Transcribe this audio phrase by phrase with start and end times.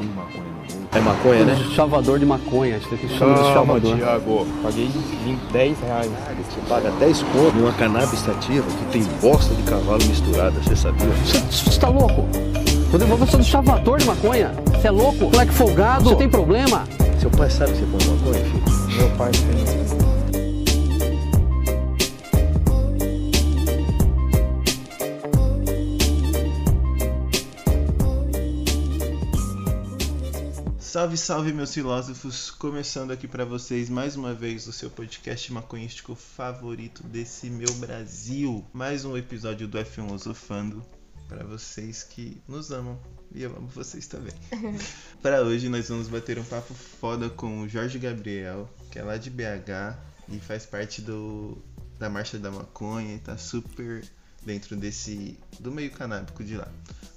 [0.00, 0.88] fumo maconha no mundo.
[0.92, 1.64] É maconha, né?
[1.74, 3.96] Chavador de maconha, acho que chama de chavador.
[3.96, 4.46] Thiago.
[4.62, 4.88] Paguei
[5.24, 6.10] 20, 10 reais.
[6.10, 11.06] Você paga 10 conto numa cannabis sativa que tem bosta de cavalo misturada, você sabia?
[11.06, 12.26] Você tá louco?
[12.90, 14.52] Rodrigo, você é um chavador de maconha?
[14.72, 15.30] Você é louco?
[15.30, 16.04] Moleque folgado?
[16.10, 16.84] Você tem problema?
[17.20, 18.96] Seu pai sabe que você fuma maconha, filho?
[18.96, 19.79] Meu pai tem.
[30.90, 32.50] Salve, salve, meus filósofos!
[32.50, 38.66] Começando aqui para vocês mais uma vez o seu podcast maconhístico favorito desse meu Brasil.
[38.72, 40.84] Mais um episódio do F1 Osofando
[41.28, 42.98] para vocês que nos amam
[43.32, 44.34] e eu amo vocês também.
[45.22, 49.16] para hoje nós vamos bater um papo foda com o Jorge Gabriel, que é lá
[49.16, 49.96] de BH
[50.28, 51.56] e faz parte do
[52.00, 54.02] da Marcha da Maconha e tá super
[54.42, 56.66] dentro desse do meio canábico de lá.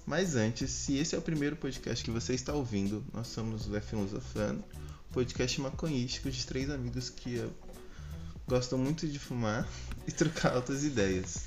[0.05, 3.71] Mas antes, se esse é o primeiro podcast que você está ouvindo, nós somos o
[3.71, 4.63] F1 Zofano,
[5.11, 7.49] podcast maconhístico de três amigos que
[8.47, 9.67] gostam muito de fumar
[10.07, 11.45] e trocar altas ideias.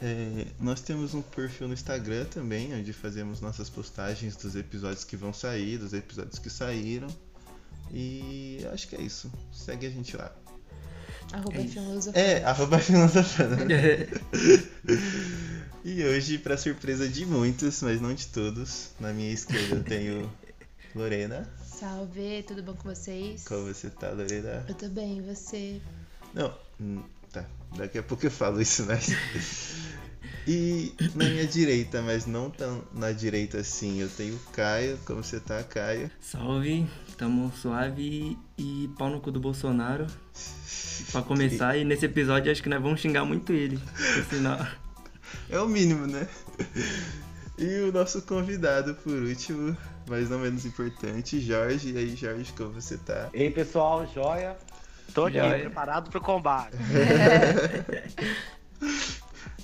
[0.00, 5.16] É, nós temos um perfil no Instagram também, onde fazemos nossas postagens dos episódios que
[5.16, 7.08] vão sair, dos episódios que saíram.
[7.92, 9.30] E acho que é isso.
[9.52, 10.32] Segue a gente lá.
[11.32, 12.18] Arroba é, filosofando.
[12.18, 13.56] é, arroba filosofando.
[15.88, 20.32] E hoje, para surpresa de muitos, mas não de todos, na minha esquerda eu tenho
[20.92, 21.48] Lorena.
[21.64, 23.44] Salve, tudo bom com vocês?
[23.46, 24.66] Como você tá, Lorena?
[24.68, 25.80] Eu tô bem, e você?
[26.34, 27.44] Não, hum, tá.
[27.76, 28.98] Daqui a pouco eu falo isso, né?
[30.48, 34.96] E na minha direita, mas não tão na direita assim, eu tenho o Caio.
[35.04, 36.08] Como você tá, Caio?
[36.20, 40.06] Salve, tamo suave e pau no cu do Bolsonaro.
[41.10, 43.76] Pra começar, e nesse episódio acho que nós vamos xingar muito ele.
[43.76, 44.64] Por sinal.
[45.50, 46.28] É o mínimo, né?
[47.58, 51.92] E o nosso convidado, por último, mas não menos importante, Jorge.
[51.92, 53.30] E aí, Jorge, como você tá?
[53.32, 54.56] Ei, pessoal, joia?
[55.14, 55.60] Tô aqui, Joia.
[55.60, 56.76] preparado pro combate.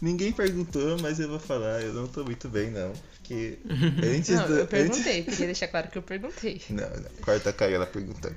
[0.00, 2.92] Ninguém perguntou, mas eu vou falar, eu não tô muito bem, não.
[3.18, 3.58] Porque
[4.02, 4.52] antes Não, do.
[4.54, 6.60] eu antes- perguntei, queria deixar claro que eu perguntei.
[6.70, 7.10] Não, não.
[7.22, 8.34] Corta a ela perguntando.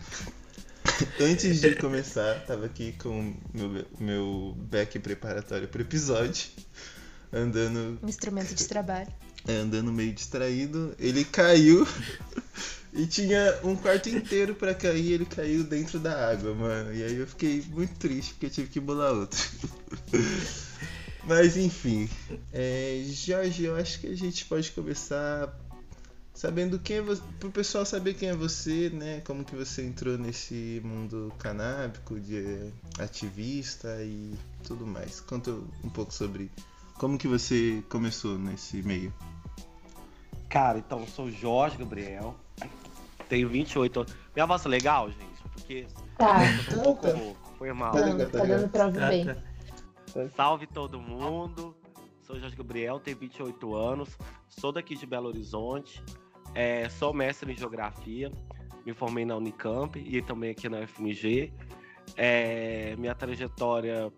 [1.20, 6.46] Antes de começar, tava aqui com meu, meu back preparatório pro episódio.
[7.36, 9.12] Andando, Um instrumento de trabalho.
[9.48, 10.96] andando meio distraído.
[10.98, 11.86] Ele caiu
[12.94, 15.12] e tinha um quarto inteiro pra cair.
[15.12, 16.94] Ele caiu dentro da água, mano.
[16.96, 19.38] E aí eu fiquei muito triste porque eu tive que bolar outro.
[21.28, 22.08] Mas enfim,
[22.54, 25.52] é, Jorge, eu acho que a gente pode começar
[26.36, 29.22] sabendo quem é você, pro pessoal saber quem é você, né?
[29.22, 35.20] Como que você entrou nesse mundo canábico, de ativista e tudo mais.
[35.20, 35.52] Conta
[35.84, 36.52] um pouco sobre
[36.98, 39.14] como que você começou nesse meio.
[40.50, 42.36] Cara, então, eu sou o Jorge Gabriel.
[43.28, 44.16] Tenho 28 anos.
[44.36, 45.44] Minha voz é legal, gente?
[45.54, 46.38] Porque Tá,
[46.78, 47.52] um pouco rouco.
[47.58, 47.92] Foi mal.
[47.92, 49.26] Tá legal, tá dando pra ouvir Tá, bem.
[49.26, 49.36] tá.
[50.36, 51.76] Salve todo mundo.
[52.22, 54.10] Sou Jorge Gabriel, tenho 28 anos.
[54.48, 56.02] Sou daqui de Belo Horizonte.
[56.54, 58.32] É, sou mestre em geografia.
[58.86, 61.52] Me formei na Unicamp e também aqui na UFMG.
[62.16, 64.12] É, minha trajetória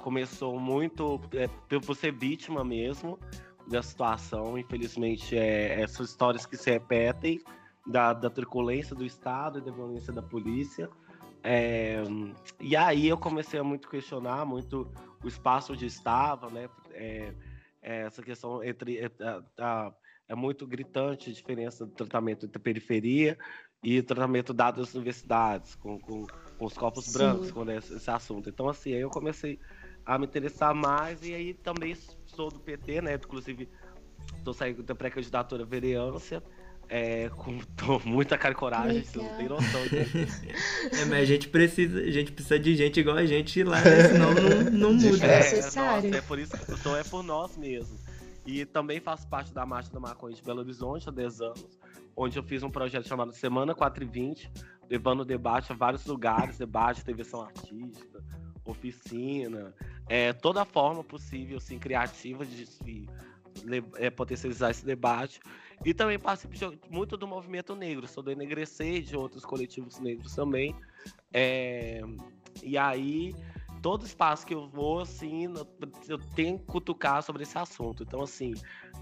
[0.00, 3.18] começou muito é, por ser vítima mesmo
[3.66, 4.58] da situação.
[4.58, 7.40] Infelizmente, é, essas histórias que se repetem
[7.86, 10.88] da, da truculência do Estado e da violência da polícia.
[11.42, 12.02] É,
[12.60, 14.90] e aí eu comecei a muito questionar muito
[15.22, 16.68] o espaço onde estava, né?
[16.92, 17.32] É,
[17.82, 19.92] é, essa questão entre é, a- a-
[20.28, 23.38] é muito gritante a diferença do tratamento entre periferia
[23.82, 26.26] e tratamento dado às universidades com, com,
[26.58, 27.12] com os corpos Sim.
[27.12, 28.48] brancos quando é esse, esse assunto.
[28.48, 29.58] Então assim, aí eu comecei
[30.04, 31.96] a me interessar mais e aí também
[32.26, 33.14] sou do PT, né?
[33.14, 33.68] Inclusive
[34.36, 36.42] estou saindo da pré-candidatura à vereança.
[36.88, 39.80] É, com tô muita cara e coragem, vocês não tem noção.
[41.00, 44.08] É, mas a gente precisa, a gente precisa de gente igual a gente lá, né?
[44.08, 45.24] Senão não, não muda.
[45.24, 46.10] É necessário.
[46.10, 47.96] nossa, é por isso que eu tô, é por nós mesmo.
[48.44, 51.78] E também faço parte da Marcha da Maconha de Belo Horizonte há 10 anos,
[52.16, 54.50] onde eu fiz um projeto chamado Semana 420,
[54.88, 58.24] levando debate a vários lugares, debate, televisão artística,
[58.70, 59.74] oficina,
[60.08, 62.66] é, toda forma possível, assim, criativa de
[63.64, 65.40] le- é, potencializar esse debate.
[65.84, 70.34] E também participo de- muito do movimento negro, sou do Enegrecer de outros coletivos negros
[70.34, 70.74] também.
[71.32, 72.02] É,
[72.62, 73.34] e aí,
[73.80, 75.52] todo espaço que eu vou, assim,
[76.08, 78.02] eu tenho que cutucar sobre esse assunto.
[78.02, 78.52] Então, assim,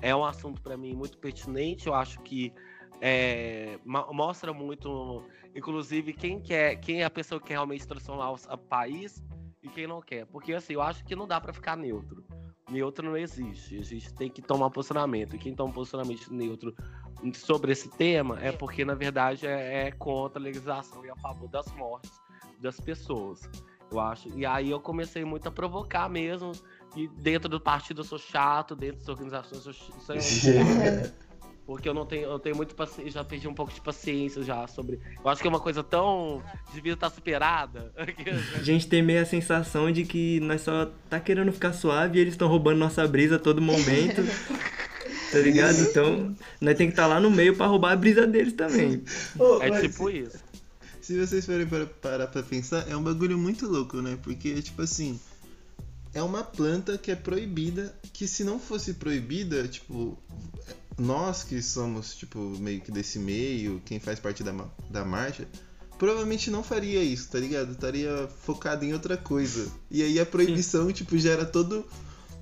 [0.00, 1.88] é um assunto para mim muito pertinente.
[1.88, 2.52] Eu acho que
[3.00, 5.24] é, mostra muito,
[5.54, 9.22] inclusive, quem quer, quem é a pessoa que realmente transformar o país
[9.62, 10.26] e quem não quer.
[10.26, 12.24] Porque, assim, eu acho que não dá para ficar neutro.
[12.70, 13.78] Neutro não existe.
[13.78, 15.34] A gente tem que tomar posicionamento.
[15.34, 16.74] E quem toma posicionamento neutro
[17.34, 21.48] sobre esse tema é porque, na verdade, é, é contra a legalização e a favor
[21.48, 22.12] das mortes
[22.60, 23.40] das pessoas.
[23.90, 24.28] Eu acho.
[24.36, 26.52] E aí eu comecei muito a provocar mesmo.
[26.96, 30.14] E dentro do partido eu sou chato, dentro das organizações eu sou.
[30.84, 31.27] É
[31.68, 34.66] porque eu não tenho, eu tenho muito paciência, já perdi um pouco de paciência já
[34.66, 34.98] sobre.
[35.22, 36.42] Eu acho que é uma coisa tão.
[36.72, 37.92] devia estar superada.
[38.58, 42.22] A gente tem meio a sensação de que nós só tá querendo ficar suave e
[42.22, 44.22] eles estão roubando nossa brisa a todo momento.
[45.30, 45.78] tá ligado?
[45.80, 49.04] Então, nós tem que estar tá lá no meio para roubar a brisa deles também.
[49.38, 50.38] Oh, é tipo isso.
[51.02, 54.18] Se vocês forem para, parar pra pensar, é um bagulho muito louco, né?
[54.22, 55.20] Porque, tipo assim,
[56.14, 60.18] é uma planta que é proibida, que se não fosse proibida, tipo,
[60.98, 64.52] nós que somos, tipo, meio que desse meio, quem faz parte da,
[64.90, 65.46] da marcha,
[65.98, 67.72] provavelmente não faria isso, tá ligado?
[67.72, 69.70] Estaria focado em outra coisa.
[69.90, 70.92] E aí a proibição, Sim.
[70.92, 71.84] tipo, gera todo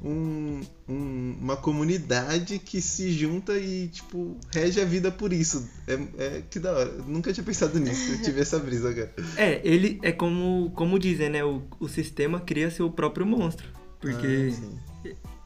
[0.03, 5.69] um, um, uma comunidade que se junta e, tipo, rege a vida por isso.
[5.87, 6.93] É, é que da hora.
[7.07, 8.13] nunca tinha pensado nisso.
[8.13, 9.13] Eu tive essa brisa agora.
[9.37, 11.45] É, ele é como, como dizem, né?
[11.45, 13.69] O, o sistema cria seu próprio monstro.
[14.01, 14.96] Porque ah,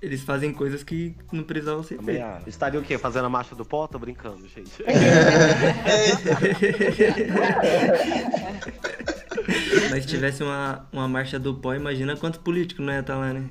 [0.03, 2.47] eles fazem coisas que não precisavam ser feitas.
[2.47, 2.97] Estaria o quê?
[2.97, 3.87] Fazendo a marcha do pó?
[3.87, 4.73] Tô brincando, gente.
[9.91, 13.19] Mas se tivesse uma, uma marcha do pó, imagina quantos políticos não ia estar tá
[13.19, 13.49] lá, né?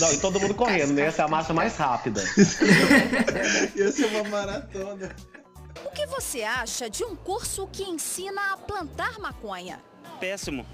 [0.00, 1.02] Não, e todo mundo correndo, né?
[1.02, 2.22] Essa é a marcha mais rápida.
[3.76, 5.10] Ia ser uma maratona.
[5.84, 9.80] O que você acha de um curso que ensina a plantar maconha?
[10.20, 10.66] Péssimo.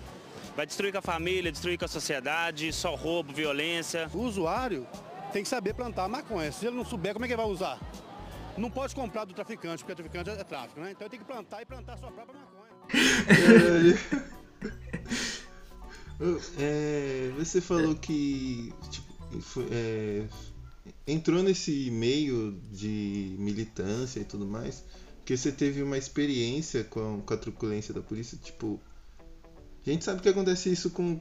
[0.58, 4.10] Vai destruir com a família, destruir com a sociedade, só roubo, violência.
[4.12, 4.88] O usuário
[5.32, 6.50] tem que saber plantar maconha.
[6.50, 7.78] Se ele não souber, como é que ele vai usar?
[8.56, 10.90] Não pode comprar do traficante, porque o traficante é tráfico, né?
[10.90, 12.68] Então ele tem que plantar e plantar a sua própria maconha.
[16.58, 20.24] É, você falou que tipo, foi, é,
[21.06, 24.82] entrou nesse meio de militância e tudo mais,
[25.18, 28.36] porque você teve uma experiência com, com a truculência da polícia.
[28.36, 28.80] Tipo,
[29.86, 31.20] a gente sabe que acontece isso com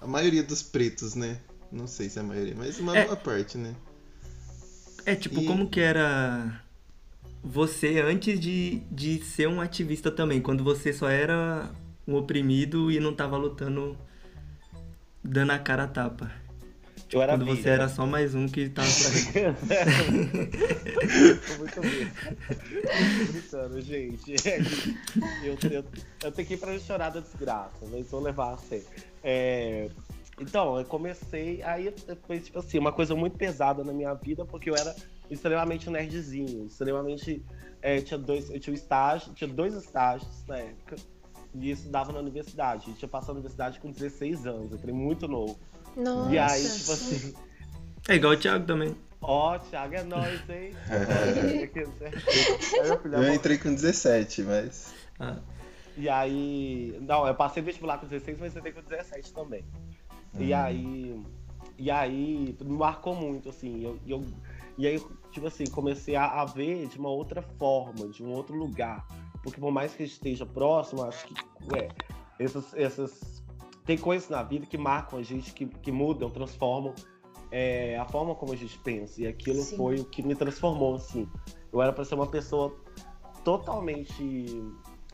[0.00, 1.38] a maioria dos pretos, né?
[1.70, 3.74] Não sei se é a maioria, mas uma é, boa parte, né?
[5.04, 5.46] É tipo, e...
[5.46, 6.62] como que era
[7.42, 11.70] você antes de, de ser um ativista também, quando você só era
[12.06, 13.96] um oprimido e não tava lutando
[15.22, 16.32] dando a cara a tapa.
[17.10, 17.62] Eu era Quando vida.
[17.62, 18.86] você era só mais um que tava
[21.58, 22.06] muito bem.
[23.32, 24.34] Brincando, gente.
[25.42, 25.84] Eu, eu,
[26.22, 28.84] eu, tenho que ir pra chorar da desgraça, mas vou levar a sério.
[29.22, 29.88] É,
[30.38, 31.62] então, eu comecei.
[31.62, 31.92] Aí
[32.26, 34.94] foi tipo assim, uma coisa muito pesada na minha vida, porque eu era
[35.30, 37.42] extremamente nerdzinho, extremamente.
[37.80, 40.96] É, tinha dois, eu tinha um estágio, tinha dois estágios na época
[41.54, 42.88] e estudava na universidade.
[42.88, 45.58] Eu tinha passado na universidade com 16 anos, eu entrei muito novo.
[45.98, 46.32] Nossa.
[46.32, 47.34] E aí, tipo assim.
[48.08, 48.96] É igual o Thiago também.
[49.20, 50.72] Ó, oh, Thiago é nóis, hein?
[53.12, 54.94] eu entrei com 17, mas.
[55.18, 55.38] Ah.
[55.96, 56.96] E aí.
[57.00, 59.64] Não, eu passei vestibular com 16, mas entrei com 17 também.
[60.34, 60.40] Hum.
[60.40, 61.20] E aí.
[61.76, 63.84] E aí, me marcou muito, assim.
[63.84, 64.24] Eu, eu,
[64.76, 65.02] e aí,
[65.32, 69.04] tipo assim, comecei a, a ver de uma outra forma, de um outro lugar
[69.42, 71.34] porque por mais que esteja próximo, acho que
[71.76, 71.88] é,
[72.38, 73.37] essas, essas
[73.88, 76.94] tem coisas na vida que marcam a gente, que, que mudam, transformam
[77.50, 79.22] é, a forma como a gente pensa.
[79.22, 79.78] E aquilo Sim.
[79.78, 81.26] foi o que me transformou, assim.
[81.72, 82.78] Eu era para ser uma pessoa
[83.42, 84.62] totalmente.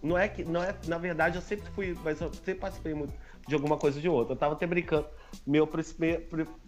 [0.03, 0.43] Não é que.
[0.43, 1.97] Não é, na verdade, eu sempre fui.
[2.03, 3.15] Mas eu sempre participei muito
[3.47, 4.35] de alguma coisa ou de outra.
[4.35, 5.07] Eu tava até brincando.
[5.47, 5.69] Meu,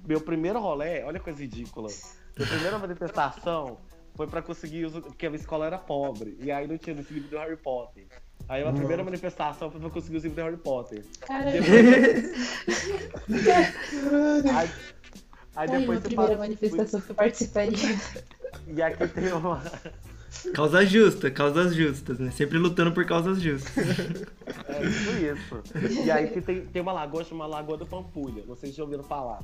[0.06, 1.88] meu primeiro rolê, olha coisa ridícula.
[2.36, 3.78] Minha primeira manifestação
[4.16, 6.36] foi pra conseguir usar, porque a minha escola era pobre.
[6.40, 8.06] E aí não tinha esse livro do Harry Potter.
[8.48, 11.04] Aí a primeira manifestação foi pra conseguir o livro do Harry Potter.
[11.20, 11.62] Caralho.
[11.62, 12.32] Depois...
[14.56, 14.70] aí,
[15.56, 17.98] aí depois Ai, primeira manifestação que eu participaria.
[18.68, 19.62] E aqui tem uma.
[20.54, 22.30] Causa justa, causas justas, né?
[22.30, 23.76] Sempre lutando por causas justas.
[23.76, 26.04] É tipo isso.
[26.04, 28.44] E aí tem, tem uma lagoa chamada Lagoa do Pampulha.
[28.56, 29.40] Se já ouviram falar.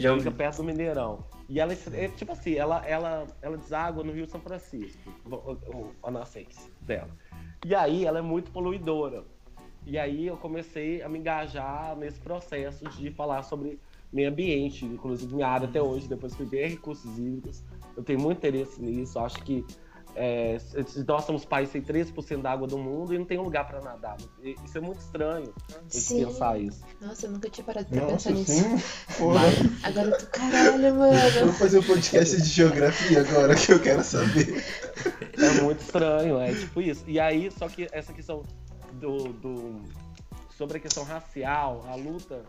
[0.00, 1.24] Já fica perto do Mineirão.
[1.48, 5.12] E ela, é, tipo assim, ela, ela, ela deságua no Rio São Francisco,
[6.02, 7.10] a nascença dela.
[7.64, 9.24] E aí ela é muito poluidora.
[9.86, 13.80] E aí eu comecei a me engajar nesse processo de falar sobre
[14.12, 17.62] meio ambiente, inclusive minha área até hoje, depois fui ver recursos hídricos.
[17.96, 19.64] Eu tenho muito interesse nisso, acho que
[20.14, 20.58] é,
[21.06, 23.80] nós somos país sem 13% da água do mundo e não tem um lugar para
[23.80, 24.16] nadar.
[24.64, 25.52] Isso é muito estranho
[25.88, 26.24] sim.
[26.24, 26.80] pensar isso.
[27.00, 28.68] Nossa, eu nunca tinha parado pra Nossa, pensar sim.
[28.68, 28.86] nisso.
[29.20, 31.12] Mas, agora eu tô caralho, mano.
[31.44, 34.64] Vou fazer um podcast de geografia agora que eu quero saber.
[35.38, 37.04] É muito estranho, é tipo isso.
[37.06, 38.44] E aí, só que essa questão
[38.94, 39.80] do, do
[40.56, 42.42] sobre a questão racial, a luta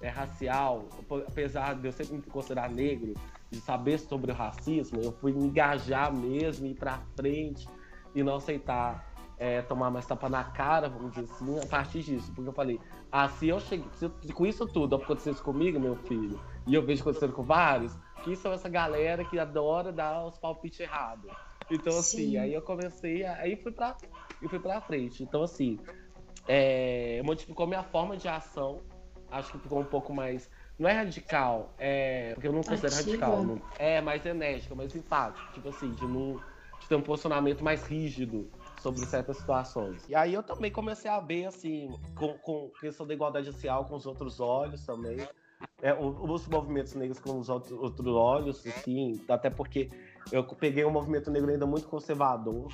[0.00, 0.88] é racial,
[1.26, 3.14] apesar de eu sempre me considerar negro,
[3.54, 7.68] de saber sobre o racismo, eu fui me engajar mesmo, ir pra frente
[8.14, 12.32] e não aceitar é, tomar mais tapa na cara, vamos dizer assim, a partir disso.
[12.34, 12.80] Porque eu falei,
[13.10, 17.02] ah, se eu cheguei, se com isso tudo acontecesse comigo, meu filho, e eu vejo
[17.02, 21.30] acontecendo com vários, que são essa galera que adora dar os palpites errados.
[21.70, 22.36] Então, assim, Sim.
[22.38, 23.96] aí eu comecei, a- aí fui pra,
[24.40, 25.22] e fui pra frente.
[25.22, 25.78] Então, assim,
[26.46, 28.80] é, modificou minha forma de ação.
[29.30, 30.48] Acho que ficou um pouco mais.
[30.78, 32.32] Não é radical, é.
[32.34, 33.10] Porque eu não considero Ativa.
[33.10, 33.44] radical.
[33.44, 35.52] Não, é mais enérgica, mais enfática.
[35.52, 36.40] Tipo assim, de, não,
[36.80, 38.50] de ter um posicionamento mais rígido
[38.80, 40.04] sobre certas situações.
[40.08, 43.94] E aí eu também comecei a ver, assim, com, com questão da igualdade racial com
[43.94, 45.26] os outros olhos também.
[45.80, 49.88] É, os movimentos negros com os outros, outros olhos, assim, até porque
[50.30, 52.68] eu peguei um movimento negro ainda muito conservador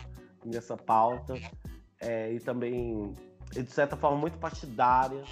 [0.45, 1.35] nessa pauta,
[2.01, 3.15] é, e também,
[3.53, 5.23] de certa forma, muito partidária.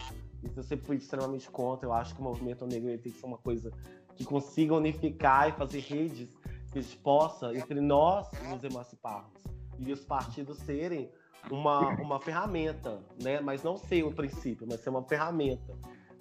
[0.43, 1.89] Isso eu sempre fui extremamente contra.
[1.89, 3.73] Eu acho que o movimento negro tem que ser uma coisa
[4.17, 6.29] que consiga unificar e fazer redes
[6.73, 9.33] que possa, entre nós, nos emanciparmos.
[9.79, 11.11] E os partidos serem
[11.51, 13.41] uma, uma ferramenta, né?
[13.41, 15.75] Mas não ser o princípio, mas ser uma ferramenta.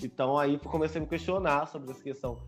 [0.03, 2.39] Então aí comecei a me questionar sobre essa questão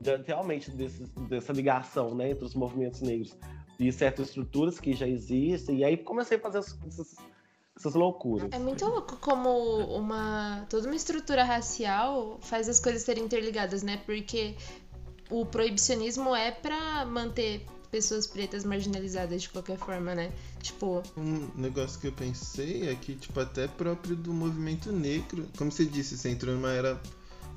[0.00, 3.36] de- realmente desse, dessa ligação né, entre os movimentos negros
[3.78, 5.78] e certas estruturas que já existem.
[5.78, 6.78] E aí comecei a fazer as-
[7.82, 8.48] essas, loucuras.
[8.52, 9.50] É muito louco como
[9.96, 14.00] uma toda uma estrutura racial faz as coisas serem interligadas, né?
[14.04, 14.56] Porque
[15.30, 20.32] o proibicionismo é pra manter pessoas pretas marginalizadas de qualquer forma, né?
[20.62, 25.70] Tipo, Um negócio que eu pensei é que, tipo, até próprio do movimento negro, como
[25.70, 26.98] você disse, você entrou numa era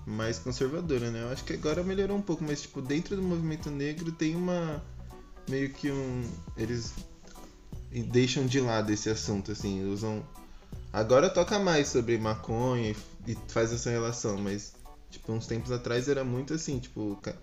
[0.06, 1.24] mais conservadora, né?
[1.24, 4.84] Eu acho que agora melhorou um pouco, mas, tipo, dentro do movimento negro tem uma.
[5.50, 6.24] meio que um.
[6.58, 6.94] Eles
[8.04, 10.24] deixam de lado esse assunto, assim, usam.
[10.92, 12.92] Agora toca mais sobre maconha
[13.28, 14.74] e, e faz essa relação, mas,
[15.12, 17.36] tipo, uns tempos atrás era muito assim, tipo, ca-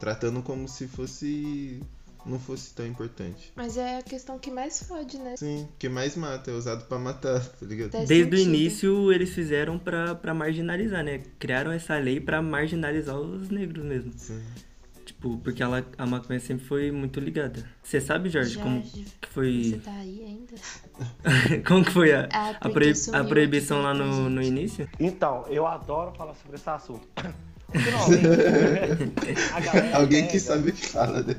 [0.00, 1.82] tratando como se fosse.
[2.24, 3.52] não fosse tão importante.
[3.54, 5.36] mas é a questão que mais fode, né?
[5.36, 7.90] Sim, que mais mata, é usado pra matar, tá ligado?
[8.06, 11.22] Desde o início eles fizeram pra, pra marginalizar, né?
[11.38, 14.12] Criaram essa lei pra marginalizar os negros mesmo.
[14.16, 14.42] Sim.
[15.04, 17.62] Tipo, porque ela, a maconha sempre foi muito ligada.
[17.82, 18.82] Você sabe, Jorge, Já- como
[19.42, 19.80] que Você foi.
[19.80, 21.62] tá aí ainda?
[21.66, 24.88] como que foi a, Ah, a, porque proib- sumiu a proibição lá no, no início?
[25.00, 27.06] Então, eu adoro falar sobre esse assunto.
[27.74, 29.14] Finalmente,
[29.94, 31.34] Alguém pega- que sabe que fala, né?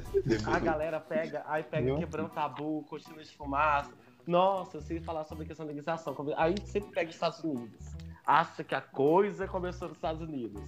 [0.45, 1.97] A galera pega, aí pega Viu?
[1.97, 3.91] quebrando tabu, cortina de fumaça.
[4.27, 6.15] Nossa, eu sei falar sobre a questão da legalização.
[6.35, 7.85] Aí sempre pega os Estados Unidos.
[8.25, 10.61] Acha que a coisa começou nos Estados Unidos.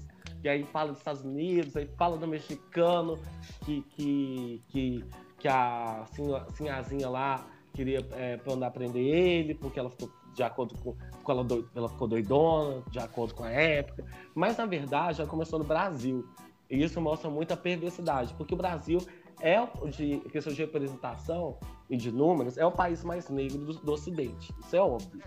[0.43, 3.19] E aí fala dos Estados Unidos, aí fala do mexicano
[3.65, 5.03] que, que, que,
[5.39, 6.05] que a
[6.53, 10.93] senhazinha lá queria é, mandar prender ele, porque ela ficou de acordo com.
[10.93, 14.05] porque ela, ela ficou doidona, de acordo com a época.
[14.33, 16.27] Mas na verdade já começou no Brasil.
[16.69, 18.99] E isso mostra muita perversidade, porque o Brasil
[19.41, 21.57] é, de questão de representação
[21.89, 24.53] e de números, é o país mais negro do, do Ocidente.
[24.59, 25.21] Isso é óbvio.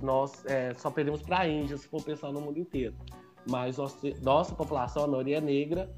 [0.00, 2.94] Nós é, só perdemos para a Índia se for pensar no mundo inteiro.
[3.48, 5.94] Mas nossa, nossa população, a maioria é negra,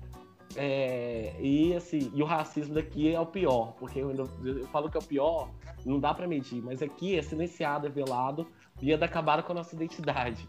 [0.57, 4.91] é, e, assim, e o racismo daqui é o pior, porque eu, ainda- eu falo
[4.91, 5.51] que é o pior,
[5.85, 8.47] não dá para medir, mas aqui é silenciado, é velado,
[8.81, 10.49] e ainda acabaram com a nossa identidade.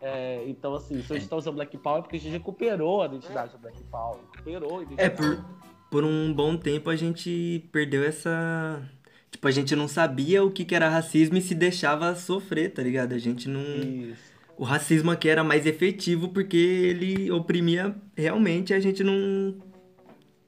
[0.00, 3.02] É, então, assim, se a gente tá usando Black Power é porque a gente recuperou
[3.02, 5.02] a identidade do Black Power, recuperou a identidade.
[5.02, 5.44] É, por,
[5.90, 8.82] por um bom tempo a gente perdeu essa.
[9.30, 12.82] Tipo, a gente não sabia o que, que era racismo e se deixava sofrer, tá
[12.82, 13.14] ligado?
[13.14, 13.60] A gente não.
[13.60, 14.35] Isso.
[14.58, 19.54] O racismo aqui era mais efetivo porque ele oprimia realmente e a gente não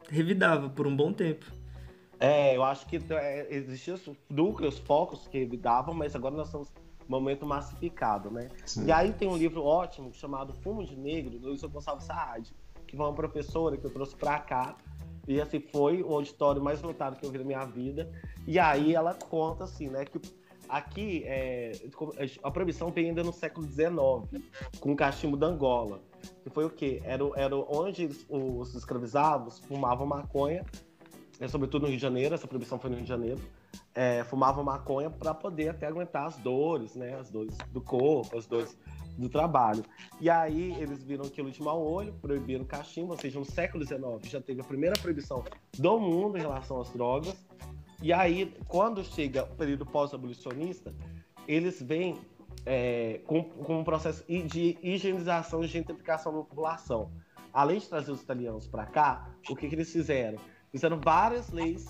[0.09, 1.47] revidava por um bom tempo.
[2.19, 6.69] É, eu acho que é, existiam os núcleos, focos que davam, mas agora nós estamos
[7.09, 8.49] no momento massificado, né?
[8.67, 8.87] Sim.
[8.87, 12.53] E aí tem um livro ótimo chamado Fumo de Negro, do Wilson Gonçalves Saad,
[12.87, 14.77] que foi uma professora que eu trouxe pra cá.
[15.29, 18.11] E assim, foi o auditório mais lotado que eu vi na minha vida.
[18.47, 20.19] E aí ela conta assim, né, que
[20.69, 21.73] aqui é,
[22.43, 24.43] a proibição veio ainda no século XIX,
[24.81, 26.01] com o cachimbo da Angola.
[26.43, 27.01] Que foi o quê?
[27.05, 30.65] Era, era onde os escravizados fumavam maconha,
[31.41, 33.41] é, sobretudo no Rio de Janeiro, essa proibição foi no Rio de Janeiro,
[33.95, 37.15] é, fumavam maconha para poder até aguentar as dores, né?
[37.15, 38.77] As dores do corpo, as dores
[39.17, 39.85] do trabalho.
[40.21, 43.85] E aí eles viram aquilo de mau olho, proibiram o cachimbo, ou seja, no século
[43.85, 45.45] XIX já teve a primeira proibição
[45.77, 47.35] do mundo em relação às drogas.
[48.01, 50.95] E aí, quando chega o período pós-abolicionista,
[51.47, 52.17] eles vêm
[52.65, 57.11] é, com, com um processo de higienização e gentrificação da população.
[57.53, 60.39] Além de trazer os italianos para cá, o que, que eles fizeram?
[60.71, 61.87] Fizeram várias leis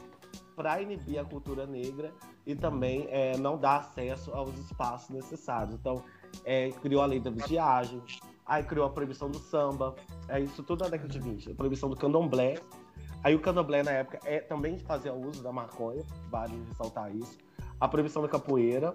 [0.57, 2.13] para inibir a cultura negra
[2.47, 5.75] e também é, não dar acesso aos espaços necessários.
[5.75, 6.03] Então,
[6.45, 8.01] é, criou a lei da vigiagem,
[8.47, 9.95] aí criou a proibição do samba,
[10.29, 12.57] é isso tudo na década de 20, a proibição do candomblé,
[13.23, 17.37] Aí o candomblé na época é também fazia uso da maconha, vale ressaltar isso.
[17.81, 18.95] A proibição da capoeira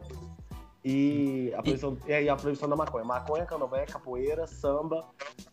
[0.83, 2.13] e a proibição, e...
[2.13, 3.05] aí a proibição da maconha.
[3.05, 5.05] Maconha, candomblé, capoeira, samba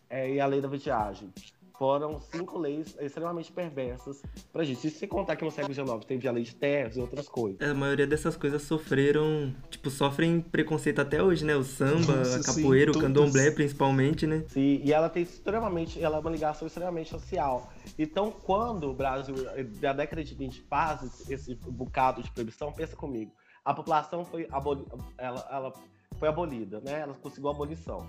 [0.09, 1.31] é, e a lei da vestiagem
[1.77, 4.87] foram cinco leis extremamente perversas pra gente.
[4.87, 7.61] E se contar que no século XIX teve a lei de terras e outras coisas.
[7.61, 11.55] A maioria dessas coisas sofreram, tipo, sofrem preconceito até hoje, né?
[11.55, 14.43] O samba, Nossa, a capoeira, sim, o candomblé, principalmente, né?
[14.47, 17.71] Sim, e ela tem extremamente, ela é uma ligação extremamente social.
[17.97, 19.35] Então, quando o Brasil,
[19.79, 23.31] da década de 20, faz esse bocado de proibição, pensa comigo.
[23.63, 25.73] A população foi abolida, ela, ela
[26.21, 26.99] foi abolida, né?
[26.99, 28.05] Ela conseguiu a abolição.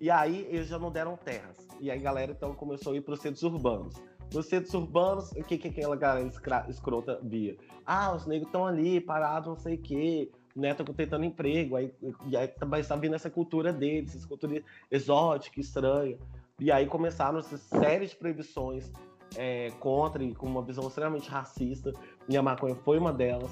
[0.00, 1.66] E aí eles já não deram terras.
[1.80, 4.00] E aí a galera então começou a ir para os centros urbanos.
[4.32, 6.30] Nos centros urbanos, o que, que aquela galera
[6.68, 7.56] escrota via?
[7.84, 10.70] Ah, os negros estão ali, parados, não sei o quê, né?
[10.70, 11.74] Estão tentando emprego.
[11.74, 11.92] Aí,
[12.26, 16.16] e aí também está vindo essa cultura deles, essa cultura exótica, estranha.
[16.60, 18.92] E aí começaram essa série de proibições
[19.36, 21.92] é, contra e com uma visão extremamente racista.
[22.28, 23.50] E a maconha foi uma delas,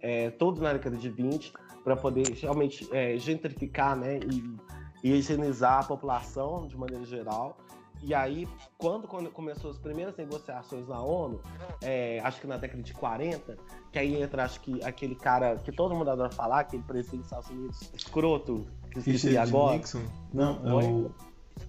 [0.00, 1.52] é, todos na década de 20
[1.86, 4.56] para poder realmente é, gentrificar né, e,
[5.04, 7.56] e higienizar a população de maneira geral.
[8.02, 11.40] E aí, quando, quando começou as primeiras negociações na ONU,
[11.80, 13.56] é, acho que na década de 40,
[13.92, 17.26] que aí entra, acho que aquele cara que todo mundo adora falar, aquele presidente dos
[17.26, 19.76] Estados Unidos, escroto, que esqueci agora.
[19.76, 20.02] Nixon?
[20.34, 21.14] Não, é o,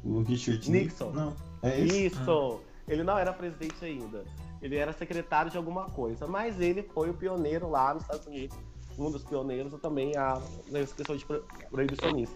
[0.03, 1.12] o Richard Nixon.
[1.12, 2.05] Não, é esse?
[2.07, 2.59] Isso!
[2.59, 2.67] Ah.
[2.88, 4.25] Ele não era presidente ainda.
[4.63, 8.57] Ele era secretário de alguma coisa, mas ele foi o pioneiro lá nos Estados Unidos
[8.98, 11.25] um dos pioneiros também a, nessa questão de
[11.70, 12.36] proibicionista.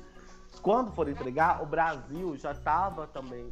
[0.61, 3.51] Quando for entregar, o Brasil já estava também,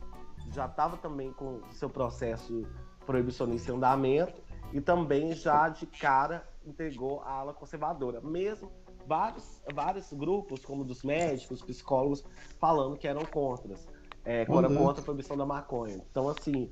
[0.52, 2.68] já estava também com seu processo
[3.06, 8.72] proibicionista em andamento e também já de cara entregou a ala conservadora, mesmo
[9.08, 12.24] vários, vários grupos, como dos médicos, psicólogos,
[12.60, 13.88] falando que eram contras,
[14.24, 14.76] é, uhum.
[14.76, 16.00] contra a proibição da maconha.
[16.12, 16.70] Então, assim,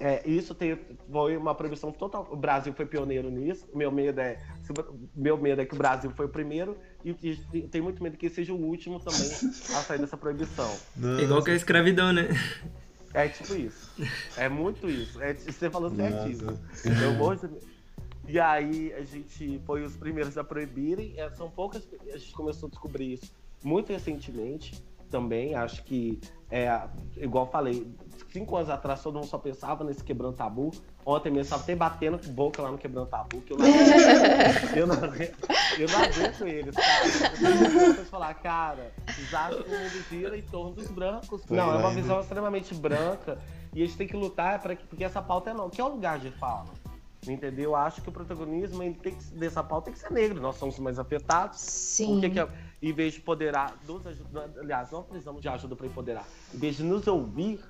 [0.00, 0.78] é, isso tem,
[1.10, 2.28] foi uma proibição total.
[2.30, 3.66] O Brasil foi pioneiro nisso.
[3.72, 4.40] Meu medo é,
[5.14, 7.16] meu medo é que o Brasil foi o primeiro e,
[7.52, 10.70] e tem muito medo que seja o último também a sair dessa proibição.
[10.96, 11.22] Nossa.
[11.22, 12.28] Igual que a escravidão, né?
[13.12, 13.92] É tipo isso.
[14.36, 15.22] É muito isso.
[15.22, 16.58] É, você falou certíssimo.
[16.84, 17.38] Eu morro.
[18.26, 21.14] E aí a gente foi os primeiros a proibirem.
[21.16, 21.86] É, são poucas.
[22.12, 24.82] A gente começou a descobrir isso muito recentemente
[25.14, 25.54] também.
[25.54, 26.80] Acho que é
[27.16, 27.86] igual falei,
[28.32, 30.72] cinco anos atrás todo mundo só pensava nesse quebrando tabu.
[31.06, 34.76] Ontem mesmo estava até batendo com boca lá no quebrando tabu, que eu não aguento,
[34.76, 34.94] eu não,
[35.78, 38.04] eu não aguento eles, cara.
[38.06, 41.42] Falar, cara, acham que o mundo gira em torno dos brancos.
[41.48, 43.38] Não, é uma visão extremamente branca.
[43.72, 45.68] E a gente tem que lutar para que, porque essa pauta é não.
[45.68, 46.66] Que é o lugar de fala.
[47.28, 47.70] Entendeu?
[47.70, 50.40] Eu acho que o protagonismo tem que, dessa pauta tem que ser negro.
[50.40, 51.60] Nós somos mais afetados.
[51.60, 52.20] Sim.
[52.20, 52.48] Que que é,
[52.82, 54.02] em vez de poderar, nos,
[54.58, 56.26] aliás, não precisamos de ajuda para empoderar.
[56.52, 57.60] Em vez de nos ouvir,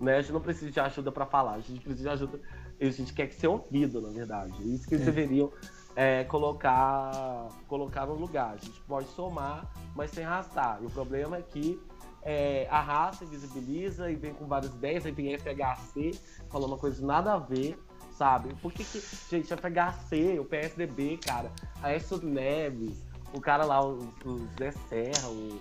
[0.00, 0.16] né?
[0.16, 2.40] A gente não precisa de ajuda para falar, a gente precisa de ajuda.
[2.80, 4.52] A gente quer ser ouvido, na verdade.
[4.60, 5.10] É isso que eles é.
[5.10, 5.52] deveriam
[5.94, 8.54] é, colocar, colocar no lugar.
[8.54, 10.80] A gente pode somar, mas sem arrastar.
[10.82, 11.80] E o problema é que
[12.24, 16.12] é, arrasta, visibiliza e vem com várias ideias, aí vem FHC
[16.48, 17.78] falando uma coisa nada a ver,
[18.14, 18.54] sabe?
[18.62, 21.50] Por que, que gente, FHC, o PSDB, cara,
[21.82, 25.60] a Aécio Neves, o cara lá, o, o Zé Serra, o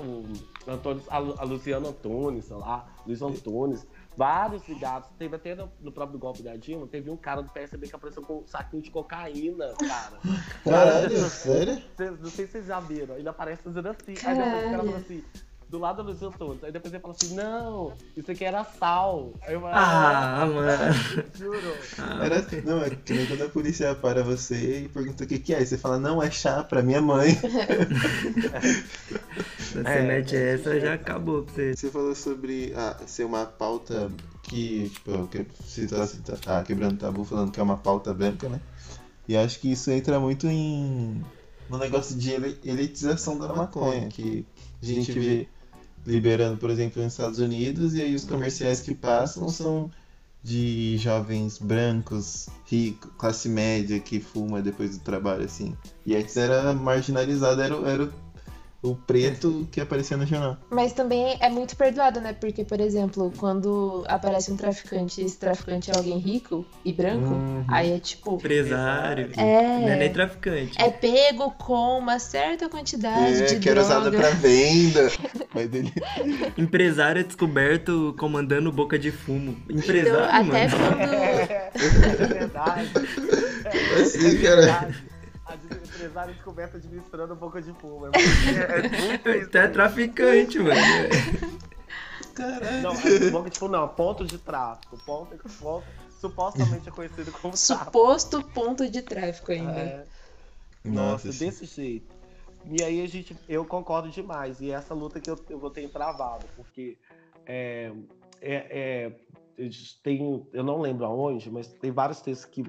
[0.00, 5.08] o Antônio, a Luciana Antunes, sei lá, Luiz Antunes, vários ligados.
[5.18, 8.22] Teve até no, no, próprio golpe da Dilma, teve um cara do PSB que apareceu
[8.22, 10.18] com um saquinho de cocaína, cara.
[10.64, 11.82] Caralho, sério?
[12.20, 14.14] Não sei se vocês já viram, ele aparece fazendo assim.
[14.14, 14.42] Caralho.
[14.42, 15.24] Aí depois o cara falou assim,
[15.68, 16.58] do lado do Luiz Antônio.
[16.62, 19.32] Aí depois ele falou assim, não, isso aqui era sal.
[19.42, 20.94] Aí eu ah, ah mano.
[21.34, 21.74] Juro.
[22.22, 25.54] Era, não, é que nem quando a polícia para você e pergunta o que, que
[25.54, 25.58] é.
[25.58, 27.34] Aí você fala, não, é chá pra minha mãe.
[29.58, 31.74] Se você é, mete essa, já acabou pra você.
[31.74, 34.10] Você falou sobre ah, ser uma pauta
[34.44, 38.48] que, tipo, que, você tá, tá, tá quebrando tabu falando que é uma pauta branca,
[38.48, 38.60] né?
[39.28, 41.20] E acho que isso entra muito em
[41.68, 42.32] no negócio de
[42.64, 44.46] elitização da maconha, que
[44.80, 45.48] a gente vê
[46.06, 49.90] liberando, por exemplo, nos Estados Unidos, e aí os comerciais que passam são
[50.42, 55.76] de jovens brancos, ricos, classe média, que fuma depois do trabalho, assim.
[56.06, 58.08] E antes era marginalizado, era, era
[58.90, 60.56] o preto que aparecia no jornal.
[60.70, 62.32] Mas também é muito perdoado, né?
[62.32, 67.34] Porque, por exemplo, quando aparece um traficante e esse traficante é alguém rico e branco,
[67.34, 67.64] uhum.
[67.68, 68.34] aí é tipo.
[68.34, 69.30] Empresário.
[69.36, 69.78] É.
[69.80, 70.80] Não é nem traficante.
[70.80, 75.10] É pego com uma certa quantidade é, de que era usada pra venda.
[75.54, 75.92] Mas ele...
[76.56, 79.56] Empresário é descoberto comandando boca de fumo.
[79.70, 80.96] Empresário, então, até mano.
[80.96, 81.16] quando.
[82.16, 82.90] É verdade.
[83.64, 85.15] É, assim, cara a
[85.54, 88.06] empresário descoberta administrando um pouco de fumo.
[88.06, 90.80] É, é, é, é traficante, mano.
[92.34, 92.82] Caralho.
[92.82, 94.98] Não, boca de fumo não, ponto de tráfico.
[95.04, 95.86] Ponto, ponto,
[96.20, 97.84] supostamente é conhecido como tráfico.
[97.84, 99.72] Suposto ponto de tráfico ainda.
[99.72, 100.06] É.
[100.84, 102.14] Nossa, Nossa, desse jeito.
[102.68, 104.60] E aí a gente, eu concordo demais.
[104.60, 106.98] E essa luta que eu, eu vou ter travado, porque
[107.46, 107.92] é,
[108.40, 109.12] é, é,
[109.56, 109.70] eu
[110.02, 112.64] tenho, eu não lembro aonde, mas tem vários textos que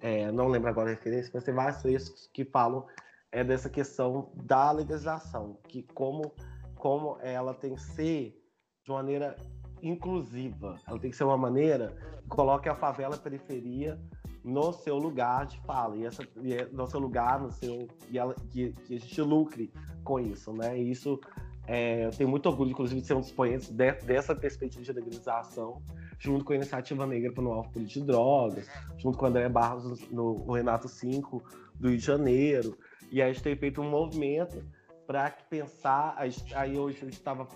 [0.00, 2.86] é, não lembro agora a referência, mas tem vários textos que falam
[3.32, 6.32] é, dessa questão da legalização, que como,
[6.76, 8.36] como ela tem que ser
[8.84, 9.36] de maneira
[9.82, 13.98] inclusiva, ela tem que ser uma maneira que coloque a favela a periferia
[14.42, 18.18] no seu lugar de fala e, essa, e é- no seu lugar, no seu e
[18.18, 20.78] ela, que, que a gente lucre com isso, né?
[20.78, 21.20] E isso
[21.66, 24.92] é, eu tenho muito orgulho, inclusive, de ser um dos expoentes de- dessa perspectiva de
[24.92, 25.82] legalização,
[26.20, 29.48] junto com a Iniciativa Negra para o Alvo Político de Drogas, junto com o André
[29.48, 31.42] Barros no, Renato 5
[31.74, 32.78] do Rio de Janeiro.
[33.10, 34.62] E aí a gente tem feito um movimento
[35.06, 36.14] para pensar.
[36.54, 37.48] Aí hoje a gente estava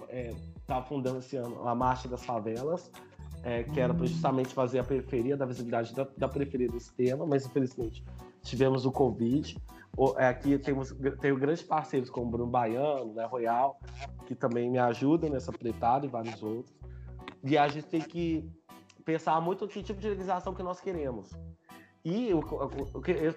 [0.88, 2.90] fundando esse ano a Marcha das Favelas,
[3.42, 7.26] é, que era para justamente fazer a periferia, da visibilidade da, da periferia desse tema,
[7.26, 8.02] mas infelizmente
[8.42, 9.56] tivemos o Covid.
[10.16, 13.78] É, Aqui temos tenho grandes parceiros como Bruno Baiano, né, Royal,
[14.26, 16.83] que também me ajudam nessa pretada e vários outros.
[17.44, 18.50] E a gente tem que
[19.04, 21.30] pensar muito que tipo de legalização que nós queremos.
[22.04, 22.30] E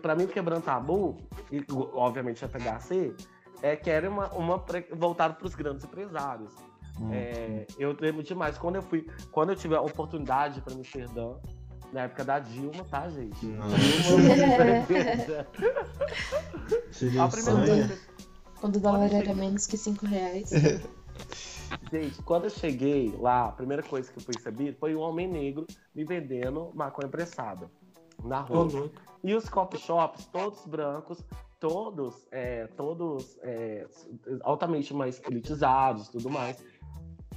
[0.02, 1.18] para mim, o quebrando tabu,
[1.52, 3.14] e obviamente a PHC,
[3.62, 6.54] é que era uma, uma voltada para os grandes empresários.
[7.12, 11.36] É, eu lembro demais quando eu fui, quando eu tive a oportunidade para Amsterdã,
[11.94, 13.40] na época da Dilma, tá, gente?
[13.40, 13.66] Dilma,
[16.92, 17.88] Seria a primeira sonho.
[17.88, 18.02] coisa
[18.60, 20.52] Quando o dólar era menos que 5 reais.
[21.92, 25.66] Gente, quando eu cheguei lá, a primeira coisa que eu percebi foi um homem negro
[25.96, 27.70] me vendendo maconha pressada
[28.24, 28.60] na rua.
[29.24, 31.24] E os coffee shops, todos brancos,
[31.60, 33.88] todos, é, todos é,
[34.42, 36.64] altamente mais elitizados e tudo mais.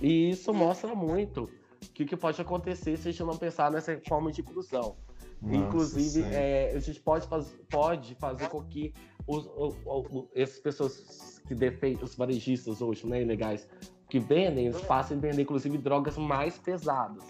[0.00, 1.48] E isso mostra muito
[1.94, 4.96] que o que pode acontecer se a gente não pensar nessa forma de inclusão.
[5.40, 8.92] Nossa, Inclusive, é, a gente pode, faz, pode fazer com que
[9.26, 13.66] os, o- o- o- essas pessoas que defendem, os varejistas hoje, né, ilegais,
[14.10, 17.22] que vendem, eles passem a vender, inclusive, drogas mais pesadas.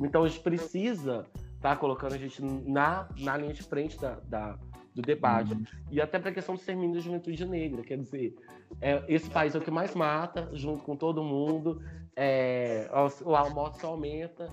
[0.00, 4.56] Então, a gente precisa estar colocando a gente na, na linha de frente da, da-
[4.94, 5.52] do debate.
[5.90, 7.82] E até para a questão do extermínio da juventude negra.
[7.82, 8.34] Quer dizer,
[8.80, 11.82] é, esse país é o que mais mata, junto com todo mundo.
[12.16, 12.88] É,
[13.24, 14.48] o- a morte só aumenta.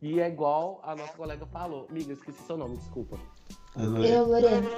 [0.00, 1.86] E é igual a nossa colega falou.
[1.90, 3.18] Amiga, esqueci seu nome, desculpa.
[3.76, 4.68] Eu, Lorena.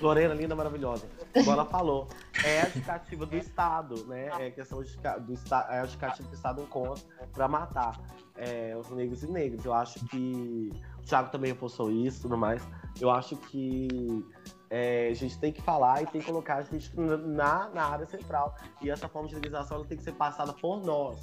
[0.00, 1.06] Lorena, linda, maravilhosa.
[1.34, 2.08] Igual ela falou,
[2.44, 4.26] é a justificativa do Estado, né?
[4.38, 8.00] É a questão justifica- do Estado, é a justificativa que o Estado encontra para matar
[8.36, 9.64] é, os negros e negras.
[9.64, 12.62] Eu acho que o Thiago também reforçou isso e tudo mais.
[13.00, 14.24] Eu acho que
[14.70, 18.06] é, a gente tem que falar e tem que colocar a gente na, na área
[18.06, 18.56] central.
[18.82, 21.18] E essa forma de legalização ela tem que ser passada por nós,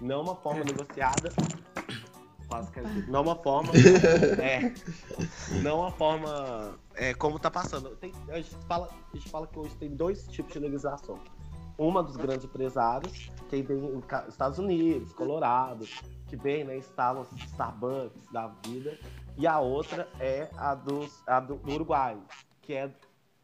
[0.00, 1.30] não uma forma negociada.
[2.54, 3.72] Quase quer dizer, não uma forma.
[4.40, 4.72] é,
[5.60, 6.78] não uma forma.
[6.94, 7.96] É, como tá passando.
[7.96, 11.18] Tem- a, gente fala, a gente fala que hoje tem dois tipos de legalização.
[11.76, 15.84] Uma dos grandes empresários, que vem Estados Unidos, Colorado,
[16.28, 18.96] que vem, né, instalam os Starbucks da vida.
[19.36, 22.16] E a outra é a, dos, a do, Uruguai,
[22.62, 22.88] que é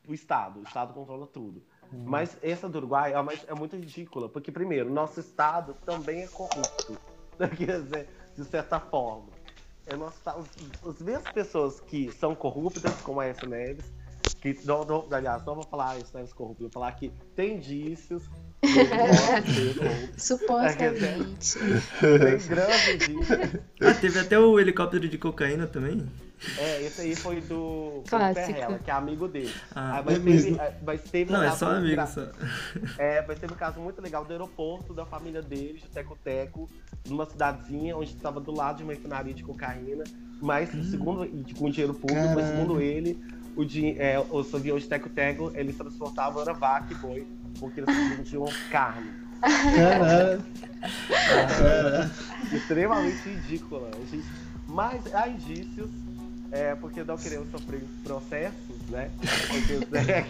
[0.07, 0.61] o Estado.
[0.61, 1.61] O Estado controla tudo.
[1.93, 6.29] Mas essa do Uruguai é, mais- é muito ridícula, porque, primeiro, nosso Estado também é
[6.29, 6.97] corrupto.
[7.57, 9.29] Quer dizer, de certa forma.
[9.87, 10.45] É nosso, Estado-
[10.85, 13.45] os, as mesmas pessoas que são corruptas, como a S.
[13.47, 13.85] Neves,
[14.41, 18.23] que não, não, aliás, não vou falar isso, Neves corrupto, vou falar que tem indícios
[18.63, 20.21] que ele pode ser corrupto.
[20.21, 21.59] Supostamente.
[21.59, 23.61] Tem grandes indícios.
[23.81, 26.07] Ah, teve até o helicóptero de cocaína também.
[26.59, 28.03] É, esse aí foi do.
[28.35, 29.53] Perrella, que é amigo dele.
[29.75, 32.07] Ah, Ah, mas, é teve, mas teve Não, um é caso só muito amigo gra-
[32.07, 32.21] só.
[32.99, 36.69] É, mas teve um caso muito legal do aeroporto da família dele, de Teco Teco,
[37.09, 40.05] numa cidadezinha onde estava do lado de uma refinaria de cocaína,
[40.41, 43.19] mas segundo e com dinheiro público, mas segundo ele,
[43.57, 47.27] o din- é, os aviões de Teco Teco, eles transportavam era vaca e boi,
[47.59, 49.11] porque eles vendiam carne.
[49.41, 50.45] Caralho.
[52.53, 53.91] Extremamente ridícula.
[53.95, 54.27] A gente-
[54.67, 55.91] Mas há indícios,
[56.51, 59.11] é, porque não queremos sofrer processos, né?
[59.49, 60.27] Porque, né,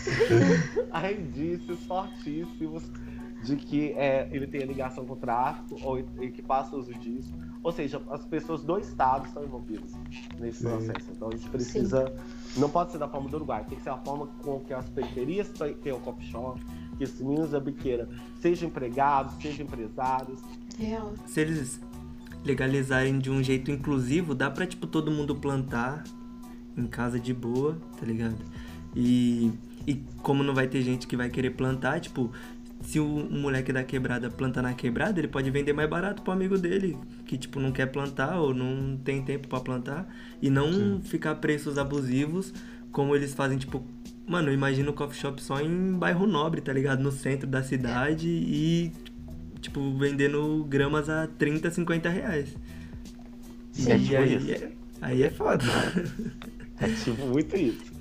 [0.92, 2.82] há indícios fortíssimos
[3.44, 7.32] de que é, ele tem ligação com o tráfico ou e que passa uso disso.
[7.62, 9.92] Ou seja, as pessoas do Estado estão envolvidas
[10.38, 10.68] nesse Sim.
[10.68, 11.10] processo.
[11.10, 12.12] Então a gente precisa.
[12.56, 14.88] Não pode ser da forma do Uruguai, tem que ser a forma com que as
[14.88, 15.50] periferias
[15.82, 16.60] tenham o coffee shop,
[16.96, 18.08] que esses meninos da biqueira
[18.40, 20.40] sejam empregados, sejam empresários.
[20.78, 21.12] Real.
[21.26, 21.80] Se eles
[22.44, 26.04] legalizarem de um jeito inclusivo, dá pra, tipo, todo mundo plantar
[26.76, 28.38] em casa de boa, tá ligado?
[28.94, 29.52] E,
[29.86, 32.32] e como não vai ter gente que vai querer plantar, tipo,
[32.82, 36.32] se o um moleque da quebrada plantar na quebrada, ele pode vender mais barato pro
[36.32, 40.08] amigo dele, que tipo não quer plantar ou não tem tempo para plantar
[40.40, 41.00] e não Sim.
[41.04, 42.54] ficar preços abusivos
[42.90, 43.84] como eles fazem tipo,
[44.26, 47.02] mano, imagina o coffee shop só em bairro nobre, tá ligado?
[47.02, 48.92] No centro da cidade e
[49.60, 52.54] tipo vendendo gramas a 30, 50 reais.
[53.72, 55.64] Sim, e aí, é, aí é foda.
[56.80, 57.92] É tipo muito isso.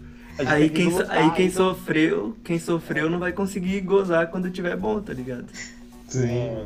[0.47, 5.13] Aí quem, aí quem sofreu, quem sofreu não vai conseguir gozar quando tiver bom, tá
[5.13, 5.47] ligado?
[6.07, 6.29] Sim.
[6.29, 6.65] É,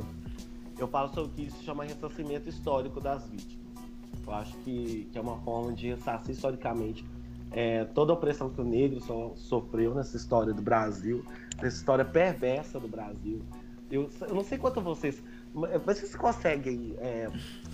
[0.77, 3.63] eu falo sobre que isso chama ressarcimento histórico das vítimas.
[4.25, 7.03] Eu acho que, que é uma forma de ressarcir historicamente
[7.53, 11.23] é, toda a opressão que o negro so, sofreu nessa história do Brasil,
[11.61, 13.41] nessa história perversa do Brasil.
[13.93, 15.21] Eu, eu não sei quanto vocês
[15.85, 17.29] vocês conseguem é,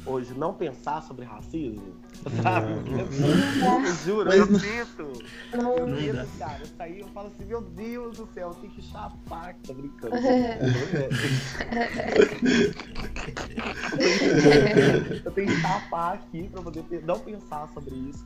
[0.06, 1.96] hoje não pensar sobre racismo?
[2.44, 2.68] Sabe?
[2.68, 3.86] Não.
[3.86, 4.60] Eu juro, Mas eu não...
[4.60, 5.14] sinto.
[5.54, 6.62] Eu sinto, cara.
[6.62, 9.74] Isso aí eu falo assim, meu Deus do céu, eu tenho que chapar que tá
[9.74, 10.18] brincando.
[15.24, 18.26] eu tenho que chapar aqui pra poder não pensar sobre isso.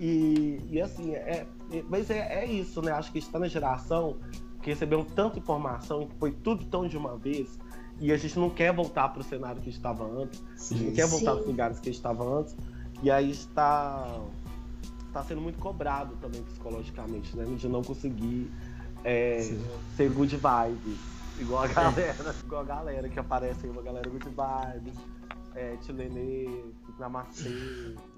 [0.00, 2.90] E, e assim, é, é mas é, é isso, né?
[2.90, 4.16] Acho que está na geração
[4.62, 7.58] que recebeu tanta informação e foi tudo tão de uma vez
[8.00, 10.88] e a gente não quer voltar para o cenário que estava antes, sim, a gente
[10.88, 12.56] não quer voltar para os lugares que estava antes,
[13.02, 14.20] e aí está,
[15.06, 17.44] está sendo muito cobrado também psicologicamente, né?
[17.44, 18.50] De não conseguir
[19.04, 19.52] é,
[19.96, 20.98] ser good vibes,
[21.38, 24.98] igual a galera, igual a galera que aparece aí, uma galera good vibes,
[25.54, 27.48] é, Tilene, Namastê.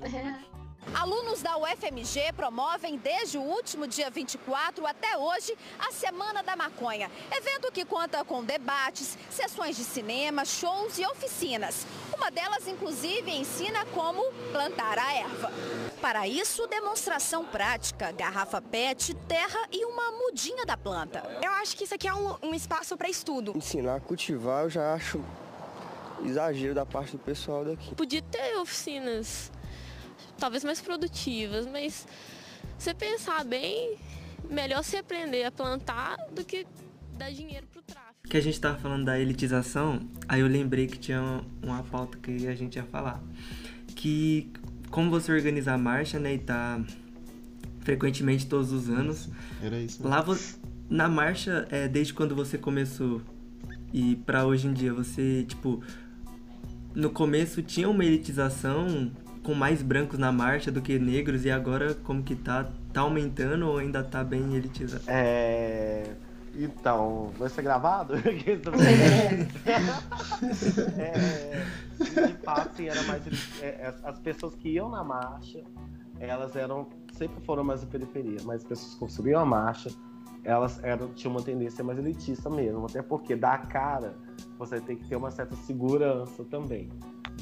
[0.03, 0.70] É.
[0.95, 7.11] Alunos da UFMG promovem desde o último dia 24 até hoje a Semana da Maconha.
[7.31, 11.87] Evento que conta com debates, sessões de cinema, shows e oficinas.
[12.15, 15.53] Uma delas, inclusive, ensina como plantar a erva.
[16.01, 21.23] Para isso, demonstração prática, garrafa PET, terra e uma mudinha da planta.
[21.43, 23.53] Eu acho que isso aqui é um, um espaço para estudo.
[23.55, 25.23] Ensinar a cultivar eu já acho
[26.25, 27.95] exagero da parte do pessoal daqui.
[27.95, 29.51] Podia ter oficinas
[30.41, 32.07] talvez mais produtivas, mas
[32.79, 33.97] você pensar bem,
[34.49, 36.67] melhor se aprender a plantar do que
[37.17, 38.29] dar dinheiro pro tráfico.
[38.29, 42.19] Que a gente tava falando da elitização, aí eu lembrei que tinha uma, uma pauta
[42.19, 43.23] que a gente ia falar.
[43.95, 44.51] Que
[44.91, 46.81] como você organizar a marcha, né, e tá
[47.81, 49.29] frequentemente todos os anos.
[49.63, 50.07] Era isso.
[50.07, 50.25] Lá
[50.89, 53.21] na marcha, é, desde quando você começou
[53.93, 55.83] e para hoje em dia, você, tipo,
[56.95, 59.11] no começo tinha uma elitização
[59.43, 62.69] com mais brancos na marcha do que negros e agora como que tá?
[62.93, 65.05] Tá aumentando ou ainda tá bem elitizado?
[65.07, 66.15] É.
[66.55, 68.15] Então, vai ser gravado?
[70.99, 71.65] é,
[72.27, 73.23] de fato, sim, era mais.
[73.63, 75.63] É, é, as pessoas que iam na marcha,
[76.19, 76.89] elas eram.
[77.13, 79.91] Sempre foram mais de periferia, mas as pessoas que construíam a marcha,
[80.43, 82.87] elas eram, tinham uma tendência mais elitista mesmo.
[82.87, 84.17] Até porque da cara
[84.59, 86.91] você tem que ter uma certa segurança também.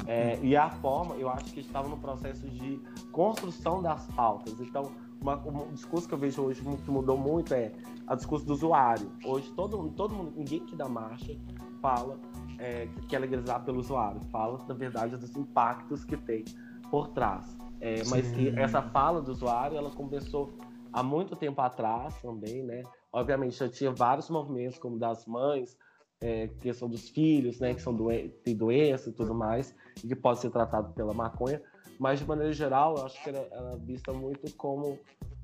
[0.07, 2.81] É, e a forma, eu acho que estava no processo de
[3.13, 4.61] construção das pautas.
[4.61, 7.73] Então, uma, um discurso que eu vejo hoje que mudou muito é
[8.09, 9.11] o discurso do usuário.
[9.25, 11.37] Hoje, todo, todo mundo, ninguém que dá marcha
[11.83, 12.19] fala
[12.59, 16.45] é, que quer legalizar pelo usuário, fala, na verdade, dos impactos que tem
[16.91, 17.57] por trás.
[17.81, 20.53] É, mas que essa fala do usuário, ela começou
[20.93, 22.83] há muito tempo atrás também, né?
[23.13, 25.77] Obviamente, já tinha vários movimentos, como das mães,
[26.21, 27.97] é, questão dos filhos, né, que são
[28.45, 31.63] têm doença e tudo mais, e que pode ser tratado pela maconha,
[31.99, 34.99] mas de maneira geral, eu acho que era, era vista muito como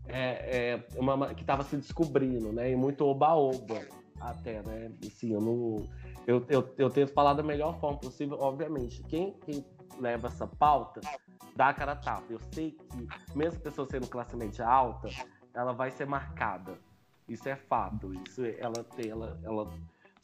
[0.07, 3.81] é, é, uma que estava se descobrindo, né, e muito oba-oba
[4.21, 5.89] até, né, assim, eu não,
[6.27, 9.65] eu, eu, eu tento falar da melhor forma possível, obviamente, quem, quem
[10.01, 11.01] leva essa pauta
[11.55, 15.09] dá a cara tapa, eu sei que mesmo a pessoa sendo classe média alta,
[15.55, 16.77] ela vai ser marcada,
[17.29, 19.71] isso é fato, isso ela tem, ela, ela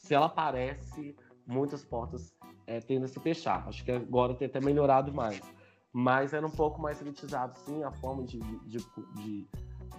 [0.00, 1.14] se ela aparece,
[1.46, 2.32] muitas portas
[2.66, 3.68] é, tendem a se fechar.
[3.68, 5.40] Acho que agora tem até melhorado mais.
[5.92, 8.78] Mas era um pouco mais elitizado, sim, a forma de, de,
[9.14, 9.48] de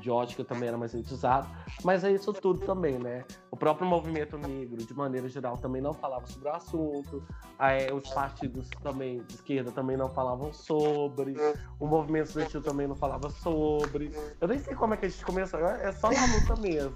[0.01, 1.47] de ótica também era mais elitizado,
[1.83, 3.23] mas é isso tudo também, né?
[3.49, 7.23] O próprio movimento negro, de maneira geral, também não falava sobre o assunto,
[7.59, 11.35] é, os partidos também de esquerda também não falavam sobre,
[11.79, 14.11] o movimento estudantil também não falava sobre.
[14.39, 16.95] Eu nem sei como é que a gente começou, é só na luta mesmo.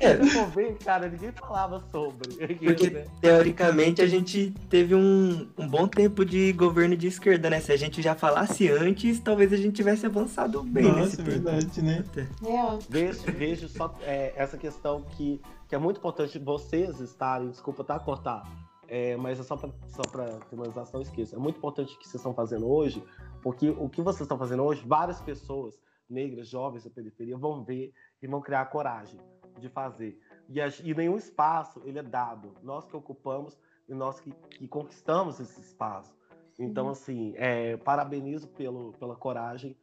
[0.00, 0.16] é.
[0.22, 2.56] Se for ver, cara, ninguém falava sobre.
[2.56, 3.04] Porque, né?
[3.20, 7.60] teoricamente, a gente teve um, um bom tempo de governo de esquerda, né?
[7.60, 11.82] Se a gente já falasse antes, talvez a gente tivesse avançado bem nesse é verdade,
[11.82, 12.04] né?
[12.16, 12.78] É.
[12.88, 17.98] Vejo, vejo só é, essa questão que, que é muito importante vocês estarem, desculpa tá
[17.98, 18.42] cortar,
[18.88, 20.02] é, mas é só para só
[20.50, 21.36] finalização, esqueça.
[21.36, 23.02] É muito importante o que vocês estão fazendo hoje,
[23.42, 27.92] porque o que vocês estão fazendo hoje, várias pessoas negras, jovens da periferia, vão ver
[28.20, 29.18] e vão criar coragem
[29.58, 30.18] de fazer.
[30.48, 32.54] E, a, e nenhum espaço ele é dado.
[32.62, 36.14] Nós que ocupamos e nós que, que conquistamos esse espaço.
[36.58, 39.76] Então, assim, é, parabenizo pelo, pela coragem.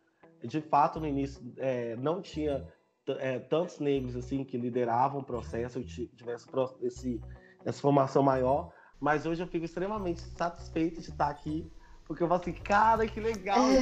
[0.44, 2.66] De fato, no início é, não tinha
[3.08, 6.48] é, tantos negros assim que lideravam o processo, tivesse
[6.82, 7.22] esse,
[7.66, 11.72] essa formação maior, mas hoje eu fico extremamente satisfeito de estar aqui,
[12.06, 13.82] porque eu falo assim, cara, que legal, eu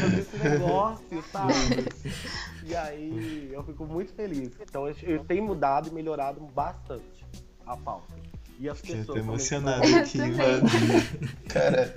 [0.00, 1.52] fazer esse negócio, sabe?
[2.64, 4.58] E aí eu fico muito feliz.
[4.60, 7.26] Então eu, eu tenho mudado e melhorado bastante
[7.66, 8.14] a pauta.
[8.62, 9.08] E as pessoas.
[9.08, 10.68] Eu tô emocionado aqui, mano.
[11.50, 11.92] Cara,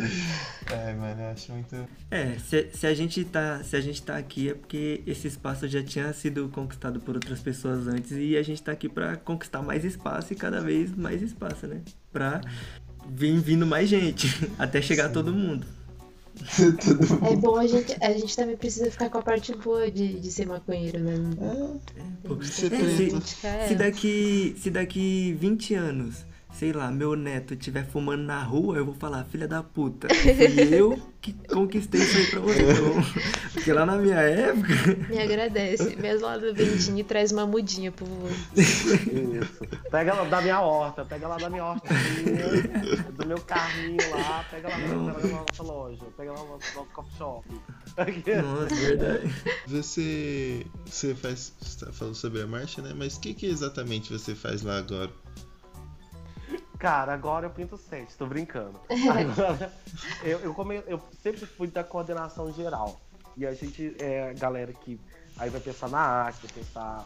[0.72, 1.88] é, mano, eu acho muito.
[2.10, 5.68] É, se, se, a gente tá, se a gente tá aqui é porque esse espaço
[5.68, 9.62] já tinha sido conquistado por outras pessoas antes e a gente tá aqui pra conquistar
[9.62, 11.82] mais espaço e cada vez mais espaço, né?
[12.12, 12.42] Pra
[13.08, 15.14] vir vindo mais gente, até chegar Sim.
[15.14, 15.68] todo mundo.
[17.32, 20.32] é bom a gente, a gente também precisa ficar com a parte boa de, de
[20.32, 21.14] ser maconheiro, né?
[21.96, 26.26] É, é, se, se, daqui, se daqui 20 anos
[26.58, 30.74] sei lá, meu neto estiver fumando na rua, eu vou falar, filha da puta, fui
[30.74, 32.62] eu que conquistei isso aí pra você.
[32.62, 33.04] Então,
[33.52, 34.74] porque lá na minha época.
[35.10, 35.96] Me agradece.
[35.96, 38.28] Mesmo lá do vendinho e traz uma mudinha pro vô.
[38.56, 39.66] Isso.
[39.90, 41.90] Pega lá da minha horta, pega lá da minha horta,
[43.12, 47.48] do meu carrinho lá, pega lá na nossa loja, pega lá no nosso coffee shop.
[48.44, 49.36] Nossa, verdade.
[49.66, 51.54] Você, você faz.
[51.60, 52.94] Você tá falando sobre a marcha, né?
[52.96, 55.10] Mas o que, que exatamente você faz lá agora?
[56.86, 58.80] Cara, agora eu pinto sete, tô brincando.
[59.10, 59.74] Agora,
[60.24, 63.02] eu, eu, come, eu sempre fui da coordenação geral.
[63.36, 65.00] E a gente é galera que
[65.36, 67.04] aí vai pensar na arte, vai pensar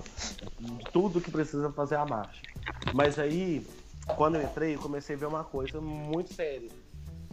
[0.60, 2.46] em tudo que precisa fazer a marcha.
[2.94, 3.65] Mas aí,
[4.18, 6.70] quando eu entrei, eu comecei a ver uma coisa muito séria.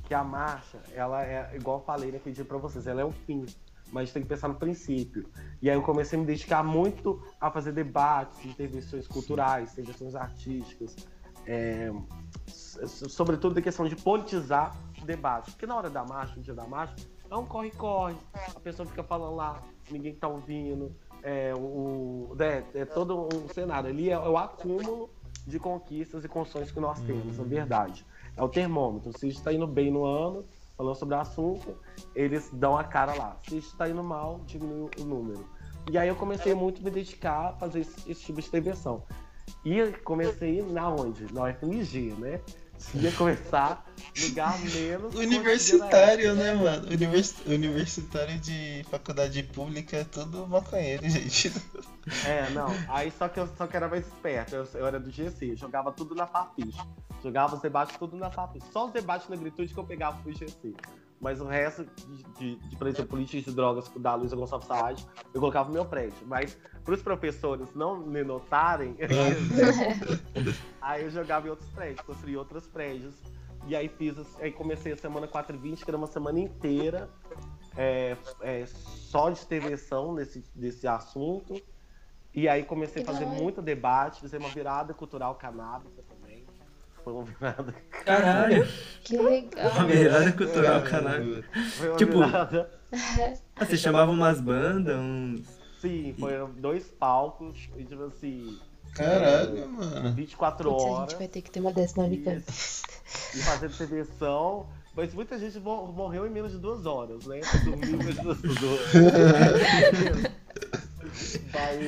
[0.06, 3.00] Que a marcha, ela é, igual eu falei, né, que eu disse pra vocês, ela
[3.00, 3.44] é o fim.
[3.90, 5.28] Mas tem que pensar no princípio.
[5.60, 10.94] E aí eu comecei a me dedicar muito a fazer debates, intervenções culturais, intervenções artísticas.
[11.46, 11.92] É,
[12.84, 15.50] sobretudo da questão de politizar o debate.
[15.52, 16.94] Porque na hora da marcha, no dia da marcha,
[17.30, 18.16] é um corre-corre.
[18.54, 20.94] A pessoa fica falando lá, ninguém tá ouvindo.
[21.22, 23.88] É, o, é, é todo um cenário.
[23.88, 25.10] Ali é, é, o acúmulo
[25.46, 27.48] de conquistas e construções que nós temos, na uhum.
[27.48, 28.06] verdade.
[28.36, 29.16] É o termômetro.
[29.18, 30.44] Se está indo bem no ano,
[30.76, 31.76] falando sobre o assunto,
[32.14, 33.36] eles dão a cara lá.
[33.48, 35.48] Se está indo mal, diminui o número.
[35.90, 39.02] E aí eu comecei muito a me dedicar a fazer esse, esse tipo de intervenção.
[39.66, 41.26] E comecei na onde?
[41.34, 42.40] Na UFMG, né?
[42.94, 43.84] ia começar
[44.22, 45.12] lugar menos.
[45.12, 46.86] Universitário, né, mano?
[46.86, 47.34] Univers...
[47.44, 51.52] Universitário de faculdade pública é tudo maconheiro, gente.
[52.24, 52.68] É, não.
[52.88, 54.54] Aí só que eu só que era mais esperto.
[54.54, 56.78] Eu, eu era do GC, jogava tudo na Fafiche.
[57.20, 58.66] Jogava os debates tudo na Fafiche.
[58.72, 60.76] Só os debates na negritude que eu pegava pro GC.
[61.20, 65.06] Mas o resto de, de, de por exemplo, políticas de drogas da Luísa Gonçalves Saad,
[65.32, 66.26] eu colocava no meu prédio.
[66.26, 68.96] Mas para os professores não me notarem,
[70.80, 73.14] aí eu jogava em outros prédios, construí outros prédios.
[73.66, 77.10] E aí fiz, aí comecei a semana 420, que era uma semana inteira
[77.76, 81.54] é, é, só de intervenção nesse, nesse assunto.
[82.32, 86.04] E aí comecei a fazer muito debate, fazer uma virada cultural canábica
[87.06, 87.72] foi uma virada.
[88.04, 88.66] Caralho!
[89.04, 89.70] Que legal!
[89.70, 91.44] Uma virada cultural, caralho.
[91.76, 92.20] Foi tipo.
[92.20, 95.46] Ah, você chamava umas bandas, uns.
[95.80, 98.58] Sim, foram dois palcos, e tipo assim.
[98.92, 100.14] Caralho, é, mano.
[100.14, 100.96] 24 horas.
[100.96, 102.42] A gente vai ter que ter uma na vida.
[103.34, 104.66] E fazendo seleção.
[104.96, 107.40] Mas muita gente morreu em menos de duas horas, né?
[107.64, 108.92] Dormiu em menos de duas horas.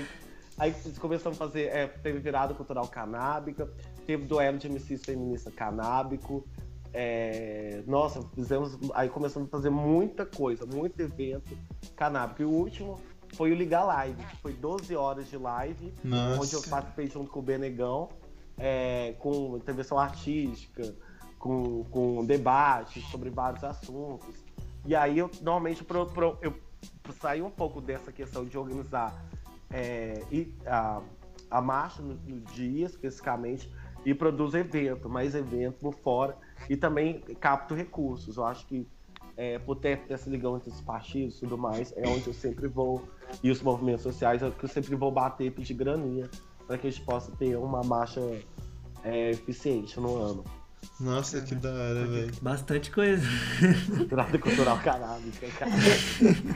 [0.58, 3.68] Aí começamos a fazer, é, teve virada cultural canábica,
[4.08, 6.42] teve duelo de MCs feminista canábico.
[6.94, 8.78] É, nossa, fizemos.
[8.94, 11.54] Aí começamos a fazer muita coisa, muito evento
[11.94, 12.40] canábico.
[12.40, 12.98] E o último
[13.34, 16.40] foi o Liga Live, que foi 12 horas de live, nossa.
[16.40, 18.08] onde eu participei junto com o Benegão,
[18.56, 20.94] é, com intervenção artística,
[21.38, 24.34] com, com debates sobre vários assuntos.
[24.86, 26.54] E aí eu normalmente pro, pro, eu
[27.20, 29.22] saí um pouco dessa questão de organizar
[29.70, 31.02] é, e, a,
[31.50, 33.70] a marcha no, no, dia especificamente
[34.04, 36.36] e produzo evento, mais evento por fora
[36.68, 38.36] e também capto recursos.
[38.36, 38.86] Eu acho que
[39.36, 42.66] é, por ter essa ligação entre os partidos e tudo mais, é onde eu sempre
[42.66, 43.08] vou,
[43.42, 46.28] e os movimentos sociais, é que eu sempre vou bater e pedir graninha
[46.66, 48.20] para que a gente possa ter uma marcha
[49.04, 50.44] é, eficiente no ano.
[51.00, 52.32] Nossa, que da hora, velho.
[52.42, 53.24] Bastante coisa.
[54.08, 55.70] Grado cultural canábica, cara.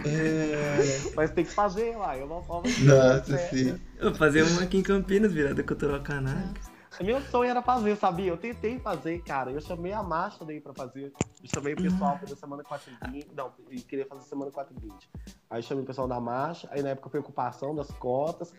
[0.04, 1.12] É...
[1.14, 2.68] Mas tem que fazer lá, eu não posso.
[2.84, 3.78] Nossa, sim.
[3.98, 6.71] Eu fazer uma aqui em Campinas, virada cultural canábica.
[7.00, 8.30] Meu sonho era fazer, sabia?
[8.30, 9.50] Eu tentei fazer, cara.
[9.50, 11.12] Eu chamei a marcha daí pra fazer.
[11.42, 13.34] Eu chamei o pessoal pra semana 420.
[13.34, 15.10] Não, eu queria fazer semana 420.
[15.48, 16.68] Aí chamei o pessoal da marcha.
[16.70, 18.52] Aí na época foi ocupação das cotas.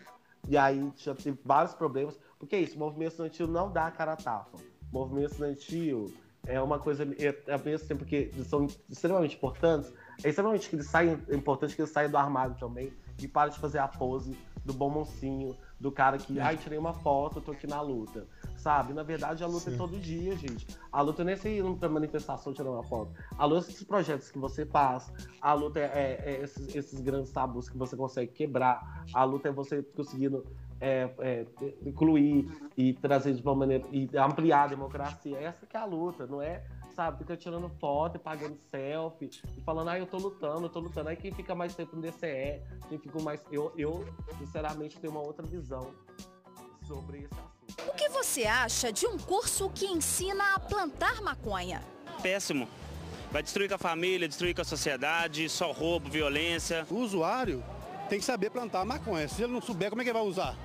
[0.48, 2.18] E aí já teve vários problemas.
[2.38, 4.58] Porque é isso, movimento estudantil não dá cara a tapa.
[4.92, 6.12] Movimento estudantil
[6.46, 10.86] é uma coisa, é, ao mesmo tempo que são extremamente importantes, é extremamente que eles
[10.86, 14.36] saem, é importante que eles saiam do armário também e parem de fazer a pose
[14.64, 18.26] do bom mocinho, do cara que, ai, tirei uma foto, tô aqui na luta.
[18.56, 18.94] Sabe?
[18.94, 19.74] Na verdade, a luta é Sim.
[19.74, 20.66] é todo dia, gente.
[20.90, 23.12] A luta não é você ir pra manifestação tirando uma foto.
[23.36, 25.12] A luta é esses projetos que você faz.
[25.40, 29.04] A luta é, é- é esses, esses grandes tabus que você consegue quebrar.
[29.12, 30.46] A luta é você conseguindo
[30.80, 31.46] é, é,
[31.84, 32.46] incluir
[32.76, 35.38] e trazer de uma maneira e ampliar a democracia.
[35.38, 36.64] Essa que é a luta, não é,
[36.94, 41.08] sabe, fica tirando foto pagando selfie e falando, ah, eu tô lutando, eu tô lutando.
[41.08, 43.40] Aí quem fica mais tempo no DCE, quem fica mais.
[43.50, 44.04] Eu, eu
[44.38, 45.94] sinceramente, tenho uma outra visão
[46.86, 47.90] sobre esse assunto.
[47.90, 51.82] O que você acha de um curso que ensina a plantar maconha?
[52.22, 52.68] Péssimo.
[53.30, 56.86] Vai destruir com a família, destruir com a sociedade, só roubo, violência.
[56.88, 57.64] O usuário
[58.08, 59.26] tem que saber plantar maconha.
[59.26, 60.56] Se ele não souber, como é que ele vai usar?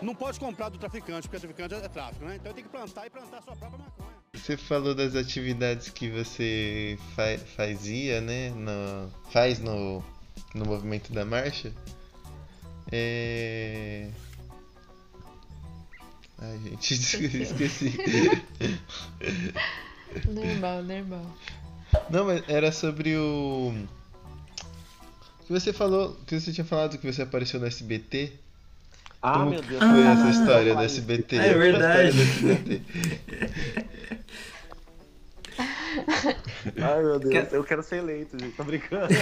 [0.00, 2.36] Não pode comprar do traficante, porque o traficante é tráfico, né?
[2.36, 4.11] Então ele tem que plantar e plantar a sua própria maconha.
[4.42, 8.50] Você falou das atividades que você fa- fazia, né?
[8.50, 10.02] No, faz no,
[10.52, 11.70] no movimento da marcha.
[12.90, 14.08] É...
[16.40, 16.94] Ai, gente,
[17.42, 17.92] esqueci.
[20.26, 21.36] Normal, normal.
[22.10, 23.72] Não, mas era sobre o.
[25.46, 26.16] Que você falou.
[26.26, 28.32] Que você tinha falado que você apareceu no SBT.
[29.22, 29.78] Ah, Como meu Deus.
[29.78, 30.82] Foi Ah, essa história do.
[30.82, 31.36] SBT?
[31.36, 32.82] É verdade.
[36.80, 38.56] Ai, meu Deus, eu quero ser eleito, gente.
[38.56, 39.08] Tô brincando.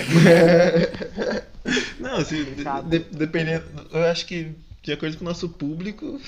[1.98, 3.64] Não, se, de- dependendo.
[3.92, 4.52] Eu acho que
[4.82, 6.20] de acordo com o nosso público,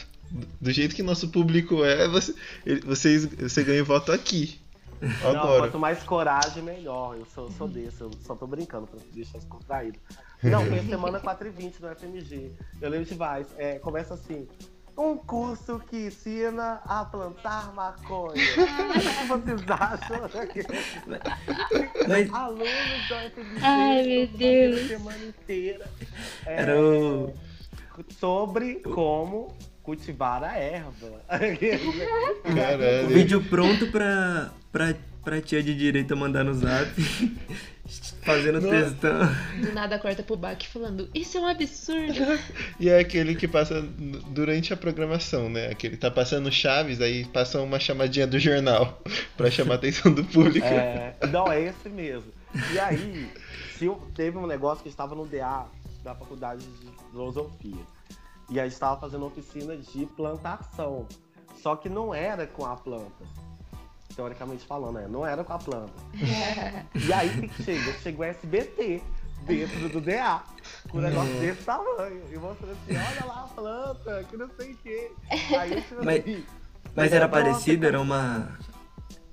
[0.61, 2.35] do jeito que nosso público é, você,
[2.85, 4.61] vocês, você ganha voto aqui.
[5.01, 5.63] Não, Agora.
[5.63, 7.17] quanto mais coragem, melhor.
[7.19, 9.99] Eu sou, sou desse, eu só tô brincando pra deixar isso contraído.
[10.43, 12.53] Não, foi a semana 4 e 20 no FMG.
[12.81, 13.49] Eu lembro de vários.
[13.57, 14.47] É, começa assim.
[14.97, 18.35] Um curso que ensina a plantar maconha.
[19.33, 20.21] O que vocês acham?
[22.09, 23.61] Mas- Alunos do FMG.
[23.63, 24.81] Ai, meu Deus.
[24.85, 25.91] a semana inteira.
[26.47, 27.35] é, Era o.
[28.19, 31.21] Sobre como cultivar a erva.
[32.45, 33.09] O Caralho.
[33.09, 34.95] vídeo pronto pra, pra,
[35.25, 36.91] pra tia de direita mandar no zap.
[38.23, 38.71] Fazendo Não.
[38.71, 39.19] textão.
[39.61, 42.15] Do nada corta pro Bach falando, isso é um absurdo.
[42.79, 43.83] E é aquele que passa
[44.31, 45.69] durante a programação, né?
[45.69, 49.03] Aquele tá passando Chaves, aí passa uma chamadinha do jornal
[49.37, 50.67] pra chamar a atenção do público.
[50.67, 52.33] É, não, é esse mesmo.
[52.73, 53.29] E aí,
[53.77, 55.67] se eu- teve um negócio que estava no DA
[56.05, 57.83] da faculdade de filosofia.
[58.51, 61.07] E a gente estava fazendo oficina de plantação.
[61.63, 63.25] Só que não era com a planta.
[64.15, 65.07] Teoricamente falando, né?
[65.09, 65.93] Não era com a planta.
[66.95, 67.93] E aí o que que chega?
[67.95, 69.03] Chega o SBT
[69.47, 70.43] dentro do DA.
[70.91, 72.23] Com um negócio desse tamanho.
[72.33, 75.11] E mostrando assim, olha lá a planta, que não sei o quê.
[75.59, 76.45] Aí eu Mas-
[76.95, 77.87] Mas era Nossa, parecido?
[77.87, 78.59] Era uma.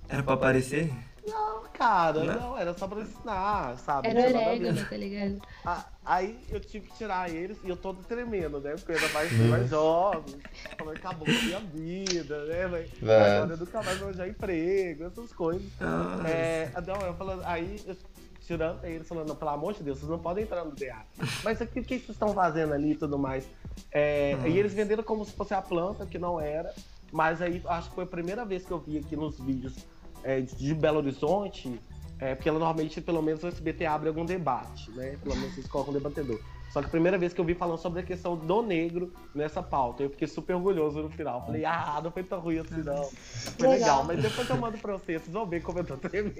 [0.07, 0.91] Era pra aparecer?
[1.29, 2.39] Não, cara, Não?
[2.39, 4.07] não, era só pra ensinar, sabe?
[4.09, 5.41] Era orégano, tá ligado?
[5.65, 8.73] Ah, Aí eu tive que tirar eles e eu todo tremendo, né?
[8.75, 9.47] Porque eu era mais, Nossa.
[9.49, 10.35] mais jovem,
[10.75, 12.65] falando que acabou a minha vida, né?
[12.67, 13.37] Mas Vai.
[13.37, 15.61] agora eu nunca mais vou arranjar emprego, essas coisas.
[15.79, 16.27] Nossa.
[16.27, 17.95] É, não, eu falando, aí eu
[18.41, 20.97] tirando eles falando, pelo amor de Deus, vocês não podem entrar no DA.
[21.43, 23.47] Mas aqui, o que vocês estão fazendo ali e tudo mais?
[23.91, 26.73] É, e eles venderam como se fosse a planta, que não era.
[27.11, 29.75] Mas aí acho que foi a primeira vez que eu vi aqui nos vídeos
[30.23, 31.79] é, de Belo Horizonte,
[32.19, 35.17] é, porque ela normalmente, pelo menos, o SBT abre algum debate, né?
[35.23, 36.39] Pelo menos eles colocam um debatedor.
[36.71, 39.63] Só que a primeira vez que eu vi falando sobre a questão do negro nessa
[39.63, 41.43] pauta, eu fiquei super orgulhoso no final.
[41.45, 43.09] Falei, ah, não foi tão ruim assim, não.
[43.57, 44.03] Foi legal, Legal.
[44.05, 46.35] mas depois eu mando pra vocês, vocês vão ver como eu tô tremendo.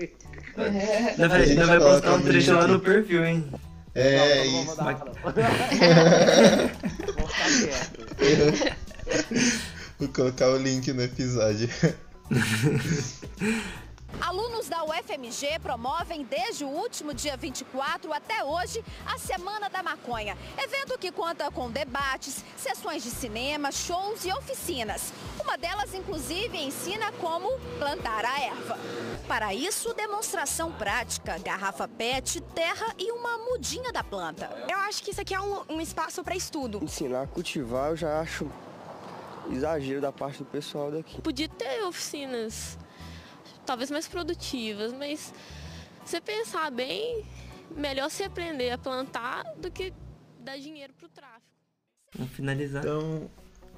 [0.55, 3.43] Ainda vai, ainda vai coloca postar um trecho lá no perfil, hein?
[3.95, 4.65] É não, não isso.
[4.65, 5.13] vou mandar, não.
[7.15, 8.77] vou ficar quieto.
[9.97, 11.69] Vou colocar o link no episódio.
[14.21, 20.37] Alunos da UFMG promovem desde o último dia 24 até hoje a Semana da Maconha.
[20.57, 25.13] Evento que conta com debates, sessões de cinema, shows e oficinas.
[25.39, 27.49] Uma delas, inclusive, ensina como
[27.79, 28.77] plantar a erva.
[29.27, 34.49] Para isso, demonstração prática, garrafa PET, terra e uma mudinha da planta.
[34.69, 36.79] Eu acho que isso aqui é um, um espaço para estudo.
[36.83, 38.49] Ensinar a cultivar eu já acho
[39.51, 41.21] exagero da parte do pessoal daqui.
[41.21, 42.77] Podia ter oficinas
[43.65, 45.33] talvez mais produtivas, mas
[46.05, 47.23] você pensar bem,
[47.75, 49.93] melhor se aprender a plantar do que
[50.39, 51.41] dar dinheiro pro tráfico.
[52.15, 52.83] Vamos finalizar.
[52.83, 53.29] Então.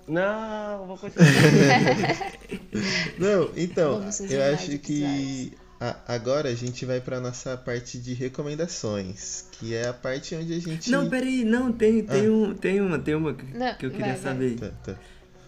[0.07, 1.27] Não, vou continuar.
[3.19, 9.45] Não, então, eu acho que a- agora a gente vai pra nossa parte de recomendações,
[9.51, 10.89] que é a parte onde a gente.
[10.89, 12.31] Não, peraí, não, tem, tem, Ah.
[12.31, 14.21] um, tem uma, tem uma que, Não, que eu queria vai, vai.
[14.33, 14.59] saber.
[14.59, 14.95] Tá, tá.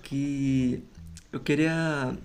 [0.04, 0.84] Que
[1.32, 2.16] eu queria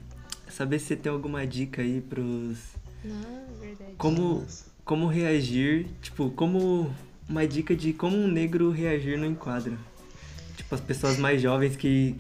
[0.48, 2.58] saber se você tem alguma dica aí pros.
[3.04, 3.94] Não, verdade.
[3.96, 4.46] Como,
[4.84, 6.94] como reagir, tipo, como.
[7.28, 9.78] Uma dica de como um negro reagir no enquadro.
[10.56, 12.16] Tipo, as pessoas mais jovens que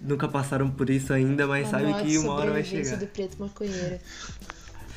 [0.00, 2.96] nunca passaram por isso ainda, mas A sabem que uma hora vai chegar.
[2.96, 3.98] do preto maconheiro.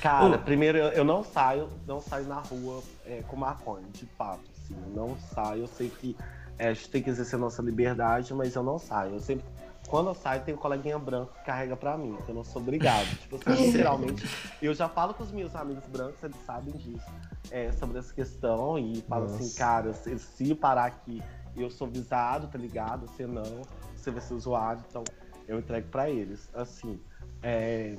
[0.02, 0.40] Cara, Ô.
[0.40, 4.42] primeiro eu, não saio, não saio na rua é, com maconha, de fato.
[4.58, 6.16] Assim, eu não saio, eu sei que
[6.58, 9.14] é, a gente tem que exercer nossa liberdade, mas eu não saio.
[9.14, 9.46] Eu sempre,
[9.88, 12.62] quando eu saio, tem um coleguinha branco que carrega pra mim, que eu não sou
[12.62, 13.08] obrigado.
[13.20, 14.28] tipo assim, literalmente,
[14.62, 17.06] eu já falo com os meus amigos brancos, eles sabem disso,
[17.52, 19.58] é, sobre essa questão, e falo assim, Nossa.
[19.58, 21.22] cara, se, se parar aqui,
[21.56, 23.08] eu sou visado, tá ligado?
[23.08, 23.62] Você não,
[23.96, 25.04] você vai ser usuário, então
[25.48, 26.50] eu entrego pra eles.
[26.54, 27.00] Assim,
[27.42, 27.96] é,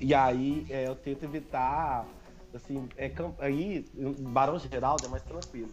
[0.00, 2.06] e aí é, eu tento evitar,
[2.54, 3.84] assim, é, aí
[4.20, 5.72] Barão Geraldo é mais tranquilo.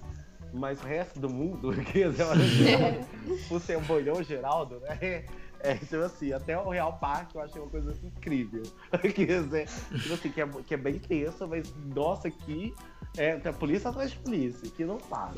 [0.54, 2.10] Mas o resto do mundo, que é
[3.50, 5.26] por ser um bolhão Geraldo, né?
[5.64, 8.64] É, tipo assim, até o Real Parque eu achei uma coisa incrível.
[9.16, 12.76] Quer dizer, tipo assim, que é, que é bem tenso, mas nossa, aqui
[13.18, 15.36] é, tem polícia atrás de polícia, que não para.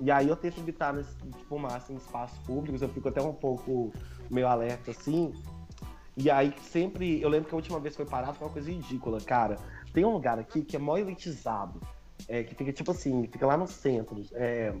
[0.00, 3.34] E aí eu tento evitar nesse, tipo, máximo em espaços públicos, eu fico até um
[3.34, 3.92] pouco
[4.30, 5.34] meio alerta assim.
[6.16, 8.70] E aí sempre, eu lembro que a última vez que foi parado foi uma coisa
[8.70, 9.56] ridícula, cara.
[9.92, 11.78] Tem um lugar aqui que é mó elitizado,
[12.26, 14.74] é, que fica tipo assim, fica lá no centro, é,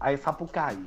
[0.00, 0.86] aí Sapucaí.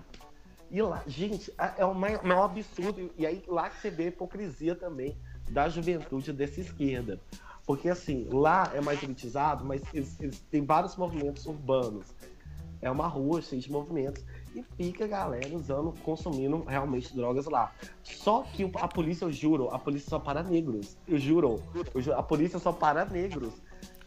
[0.72, 3.12] E lá, gente, é um maior, maior absurdo.
[3.18, 5.18] E aí lá que você vê a hipocrisia também
[5.50, 7.20] da juventude dessa esquerda.
[7.66, 12.06] Porque assim, lá é mais elitizado, mas eles, eles têm vários movimentos urbanos.
[12.82, 14.24] É uma rua cheia de movimentos.
[14.56, 17.74] E fica a galera usando, consumindo realmente drogas lá.
[18.02, 20.98] Só que o- a polícia, eu juro, a polícia só para negros.
[21.08, 21.62] Eu juro.
[21.94, 23.54] eu juro, a polícia só para negros.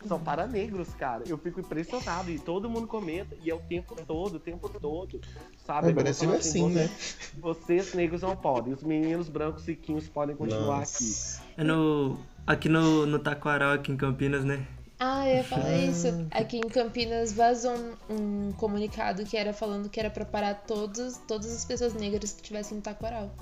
[0.06, 1.24] Só para negros, cara.
[1.26, 2.30] Eu fico impressionado.
[2.30, 3.36] E todo mundo comenta.
[3.42, 5.20] E é o tempo todo, o tempo todo.
[5.66, 5.90] Sabe?
[5.90, 6.90] É, Brasil é assim, né?
[7.38, 8.72] Vocês negros não podem.
[8.72, 11.14] Os meninos brancos riquinhos podem continuar aqui.
[11.56, 12.18] É no.
[12.46, 14.66] Aqui no, no Taquaral, aqui em Campinas, né?
[14.98, 16.06] Ah, eu ia falar isso.
[16.30, 17.72] Aqui em Campinas vazou
[18.08, 22.32] um, um comunicado que era falando que era pra parar todos, todas as pessoas negras
[22.32, 23.34] que estivessem no Taquaral.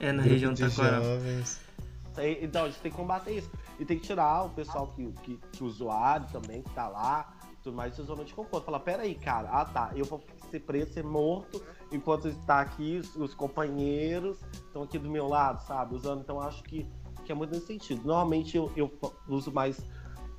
[0.00, 1.02] É na Grupo região do Taquaral.
[1.02, 1.60] jovens.
[2.40, 3.50] Então, a gente tem que combater isso.
[3.78, 7.32] E tem que tirar o pessoal que, que, que usuário também, que tá lá,
[7.62, 8.64] tudo mais, de zona de conforto.
[8.64, 13.16] Falar, peraí, cara, ah tá, eu vou ser preso, ser morto, enquanto está aqui, os,
[13.16, 15.94] os companheiros estão aqui do meu lado, sabe?
[15.94, 16.86] Usando, então acho que,
[17.24, 18.02] que é muito nesse sentido.
[18.04, 18.92] Normalmente eu, eu
[19.28, 19.82] uso mais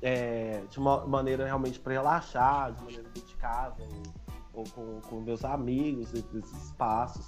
[0.02, 3.82] é, de uma maneira realmente para relaxar, de maneira dentro de casa,
[4.54, 7.26] ou, com, com meus amigos, nesses espaços.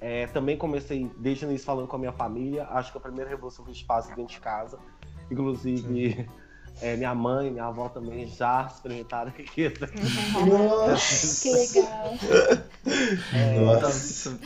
[0.00, 2.66] É, também comecei desde o início falando com a minha família.
[2.70, 4.78] Acho que a primeira revolução foi espaço dentro de casa.
[5.30, 6.28] Inclusive,
[6.80, 9.44] é, minha mãe, minha avó também já experimentaram aqui.
[11.40, 12.14] que legal.
[13.34, 14.38] É, Nossa.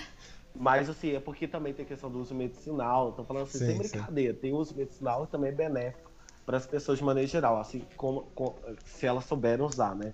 [0.55, 3.13] Mas assim, é porque também tem a questão do uso medicinal.
[3.13, 3.79] Tô falando assim, Sim, sem sim.
[3.79, 4.35] brincadeira.
[4.35, 6.11] Tem uso medicinal e também é benéfico
[6.45, 10.13] para as pessoas de maneira geral, assim como, com- se elas souberem usar, né?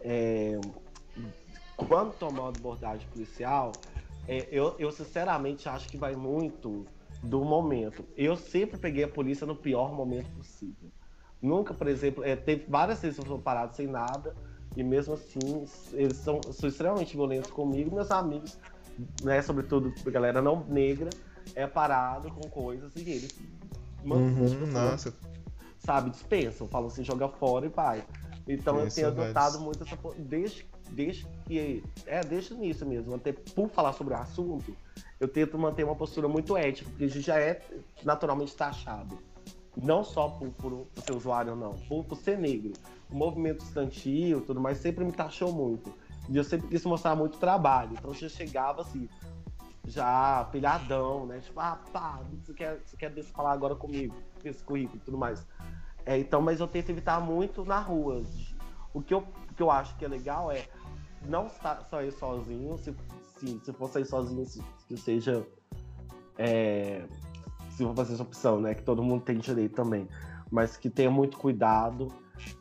[0.00, 0.58] É,
[1.86, 3.80] quando tomar uma abordagem policial,
[4.26, 6.86] é, eu, eu sinceramente acho que vai muito
[7.22, 8.04] do momento.
[8.16, 10.90] Eu sempre peguei a polícia no pior momento possível.
[11.40, 14.34] Nunca, por exemplo, é, teve várias vezes que eu fui parado sem nada,
[14.76, 17.94] e mesmo assim, eles são, são extremamente violentos comigo.
[17.94, 18.58] Meus amigos,
[19.22, 21.10] né, sobretudo galera não negra,
[21.54, 23.38] é parado com coisas e eles
[24.04, 25.12] mandam, Uhum, nossa.
[25.78, 28.04] sabe, dispensam, falam assim, joga fora e vai.
[28.48, 29.24] Então eu Isso, tenho vários.
[29.24, 29.96] adotado muito essa.
[30.18, 31.82] Desde, desde que.
[32.06, 34.76] É, desde o início mesmo, até por falar sobre o assunto,
[35.18, 37.62] eu tento manter uma postura muito ética, porque a gente já é
[38.04, 39.18] naturalmente taxado.
[39.76, 42.72] Não só por, por ser usuário, não, por, por ser negro.
[43.10, 45.92] O movimento estudantil tudo mais sempre me taxou muito.
[46.28, 47.92] E eu sempre quis mostrar muito trabalho.
[47.92, 49.08] Então eu já chegava assim,
[49.86, 51.40] já pilhadão, né?
[51.40, 54.14] Tipo, ah, pá, você quer, você quer deixa falar agora comigo,
[54.44, 55.46] esse currículo e tudo mais.
[56.04, 58.22] É, então, mas eu tento evitar muito na rua.
[58.92, 60.66] O que eu, o que eu acho que é legal é
[61.26, 62.94] não sa- sair sozinho, se,
[63.38, 65.46] se, se for sair sozinho, se, que seja.
[66.38, 67.06] é,
[67.70, 68.74] se for fazer essa opção, né?
[68.74, 70.08] Que todo mundo tem direito também.
[70.50, 72.08] Mas que tenha muito cuidado.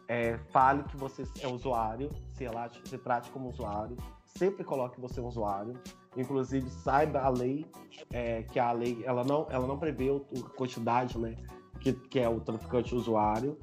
[0.07, 3.97] é, fale que você é usuário, se, relate, se trate como usuário.
[4.26, 5.82] Sempre coloque você um usuário.
[6.16, 7.66] Inclusive, saiba a lei,
[8.12, 11.36] é, que a lei ela não, ela não prevê a quantidade, né?
[11.80, 13.57] Que, que é o traficante usuário.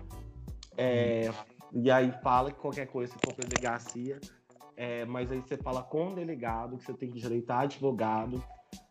[0.77, 1.35] É,
[1.73, 4.23] e aí fala que qualquer coisa, se for pra delegacia,
[4.79, 8.41] é, mas aí você fala com o delegado que você tem direito a advogado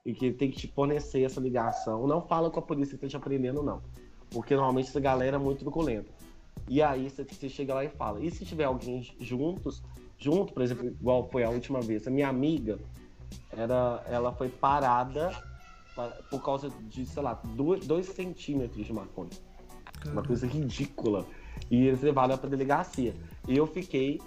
[0.06, 2.06] e que tem que te fornecer essa ligação.
[2.06, 3.82] Não fala com a polícia que tá te aprendendo, não.
[4.30, 6.12] Porque normalmente essa galera é muito truculenta.
[6.68, 8.20] E aí você, você chega lá e fala.
[8.20, 9.82] E se tiver alguém juntos,
[10.18, 12.78] junto, por exemplo, igual foi a última vez, a minha amiga,
[13.50, 15.32] era, ela foi parada
[16.30, 19.30] por causa de, sei lá, dois, dois centímetros de maconha.
[20.06, 21.26] Uma coisa ridícula.
[21.72, 23.16] E eles levaram ela pra delegacia.
[23.48, 24.20] E eu fiquei,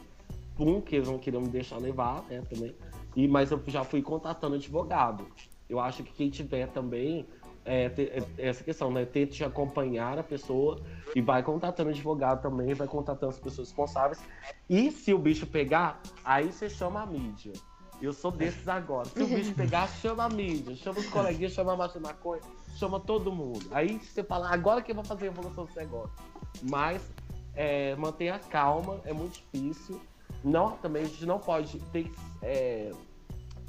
[0.61, 2.75] um, que eles não queriam me deixar levar, né, também.
[3.17, 5.27] E, mas eu já fui contatando advogado.
[5.69, 7.27] Eu acho que quem tiver também
[7.65, 9.05] é, ter, é, essa questão, né?
[9.05, 10.81] Ter de acompanhar a pessoa
[11.15, 14.21] e vai contatando advogado também, vai contatando as pessoas responsáveis.
[14.69, 17.53] E se o bicho pegar, aí você chama a mídia.
[18.01, 19.07] Eu sou desses agora.
[19.11, 22.41] Se o bicho pegar, chama a mídia, chama os coleguinhas, chama a marcha maconha,
[22.77, 23.67] chama todo mundo.
[23.73, 26.11] Aí você fala, agora que eu vou fazer a evolução desse negócio.
[26.63, 27.03] Mas
[27.55, 30.01] é, mantenha calma, é muito difícil.
[30.43, 32.11] Não, também a gente não pode ter,
[32.43, 32.91] é,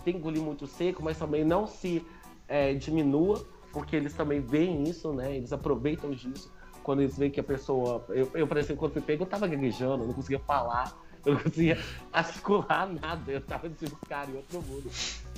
[0.03, 2.05] ter engolir muito seco, mas também não se
[2.47, 5.35] é, diminua, porque eles também veem isso, né?
[5.35, 6.51] Eles aproveitam disso.
[6.83, 8.03] Quando eles veem que a pessoa.
[8.09, 10.95] Eu, eu por exemplo, quando fui pego, eu tava gaguejando, eu não conseguia falar
[11.25, 11.77] eu não conseguia
[12.11, 14.89] articular nada, eu tava tipo, cara, em outro mundo.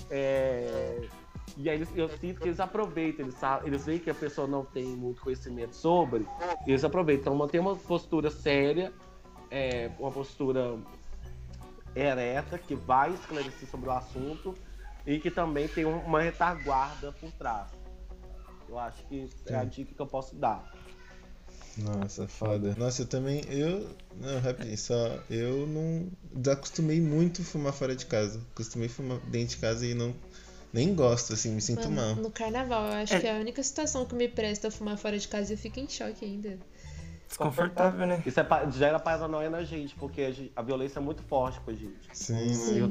[0.10, 1.08] É...
[1.58, 4.86] E aí eu sinto que eles aproveitam, eles, eles veem que a pessoa não tem
[4.86, 6.26] muito conhecimento sobre,
[6.66, 7.22] eles aproveitam.
[7.22, 8.92] Então manter uma postura séria,
[9.52, 10.78] é, uma postura
[11.96, 14.56] ereta, que vai esclarecer sobre o assunto
[15.06, 17.70] e que também tem uma retaguarda por trás.
[18.68, 20.72] Eu acho que é a dica que eu posso dar.
[21.78, 22.76] Nossa, foda.
[22.78, 23.42] Nossa, eu também.
[23.50, 23.90] Eu.
[24.18, 25.20] Não, rapidinho, só.
[25.30, 26.08] Eu não.
[26.32, 28.40] Desacostumei muito fumar fora de casa.
[28.56, 30.16] Costumei fumar dentro de casa e não.
[30.72, 32.16] Nem gosto, assim, me sinto Mano, mal.
[32.16, 33.20] No carnaval, eu acho é.
[33.20, 35.58] que é a única situação que me presta a fumar fora de casa e eu
[35.58, 36.58] fico em choque ainda.
[37.34, 38.22] Desconfortável, né?
[38.26, 41.74] Isso é, já era paranoia na gente, porque a, violência é muito forte com a
[41.74, 42.08] gente.
[42.14, 42.80] Sim, sim.
[42.80, 42.90] Eu,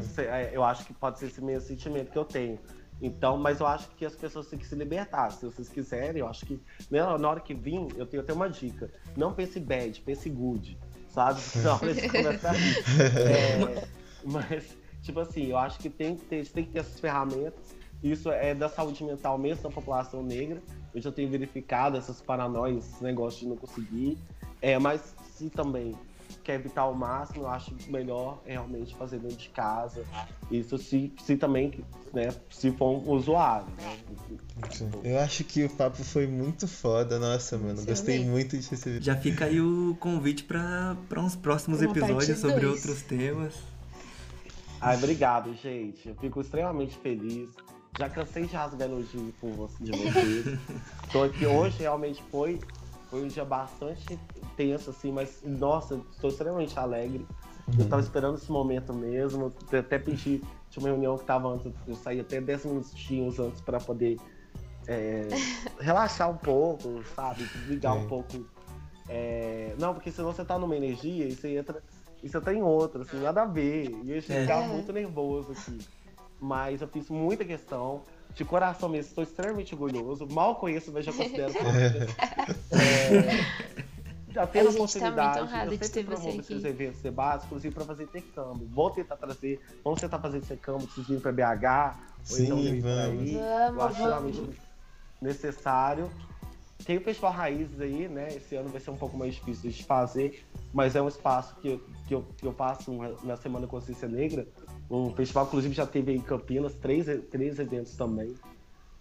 [0.53, 2.59] eu acho que pode ser esse mesmo sentimento que eu tenho.
[3.01, 5.30] Então, mas eu acho que as pessoas têm que se libertar.
[5.30, 8.49] Se vocês quiserem, eu acho que né, na hora que vir, eu tenho até uma
[8.49, 8.90] dica.
[9.16, 10.78] Não pense bad, pense good,
[11.09, 11.40] sabe?
[11.62, 12.55] Na hora de começar.
[12.55, 13.86] É,
[14.24, 17.74] mas, tipo assim, eu acho que tem que ter, tem que ter essas ferramentas.
[18.03, 20.61] Isso é da saúde mental mesmo da população negra.
[20.95, 24.18] Eu já tenho verificado essas paranoias, esse negócio de não conseguir.
[24.61, 25.95] É, mas se também
[26.45, 30.05] quer evitar ao máximo, eu acho melhor realmente fazer dentro de casa.
[30.51, 33.66] Isso se, se também, né, se for um usuário.
[33.78, 33.99] Né?
[35.05, 37.78] Eu acho que o papo foi muito foda, nossa, mano.
[37.78, 38.30] Sim, Gostei também.
[38.30, 39.03] muito de receber.
[39.03, 42.74] Já fica aí o convite para uns próximos Uma episódios sobre dois.
[42.76, 43.55] outros temas.
[44.80, 46.09] Ai, obrigado, gente.
[46.09, 47.51] Eu fico extremamente feliz.
[47.99, 50.59] Já cansei de rasgar elogio com você, de vocês.
[51.12, 52.59] Tô aqui hoje, realmente foi,
[53.11, 54.18] foi um dia bastante
[54.57, 57.26] tenso, assim, mas nossa, estou extremamente alegre.
[57.68, 57.80] Uhum.
[57.80, 59.53] Eu tava esperando esse momento mesmo.
[59.70, 63.61] Eu até pedi, tinha uma reunião que tava antes, eu saí até 10 minutinhos antes
[63.61, 64.18] para poder
[64.86, 65.28] é,
[65.78, 67.47] relaxar um pouco, sabe?
[67.68, 68.47] Ligar um pouco.
[69.07, 69.74] É...
[69.78, 71.82] Não, porque senão você tá numa energia e você entra.
[72.22, 73.90] E você tá em outra, assim, nada a ver.
[74.03, 74.66] E eu ia ficar é.
[74.68, 75.78] muito nervoso aqui.
[76.43, 78.03] Mas eu fiz muita questão.
[78.34, 80.26] De coração mesmo, estou extremamente orgulhoso.
[80.26, 81.53] Mal conheço, mas já considero.
[82.72, 88.05] é, já tendo a, oportunidade, tá eu sempre promovo esses eventos, debates, inclusive para fazer
[88.05, 88.66] intercâmbio.
[88.72, 91.99] Vou tentar trazer, vamos tentar fazer intercâmbio, vocês virem para BH,
[92.30, 93.34] ou Sim, então por aí.
[93.34, 94.51] Vamos, eu acho realmente
[95.20, 96.11] necessário.
[96.84, 98.28] Tem o Festival Raízes aí, né?
[98.34, 101.68] Esse ano vai ser um pouco mais difícil de fazer, mas é um espaço que
[101.68, 102.90] eu, que eu, que eu faço
[103.22, 104.47] na Semana Consciência Negra.
[104.93, 108.34] Um festival, inclusive, já teve em Campinas três, três eventos também.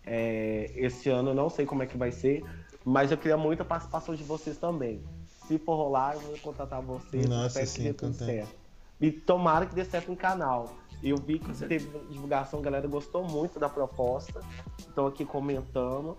[0.05, 2.43] É, esse ano eu não sei como é que vai ser,
[2.83, 5.03] mas eu queria muito a participação de vocês também
[5.51, 7.27] se for rolar, eu vou contatar vocês.
[7.27, 8.55] Nossa, sim, que tudo certo.
[8.99, 10.77] E tomara que dê certo no canal.
[11.03, 14.39] Eu vi que teve divulgação, a galera gostou muito da proposta.
[14.77, 16.15] Estão aqui comentando.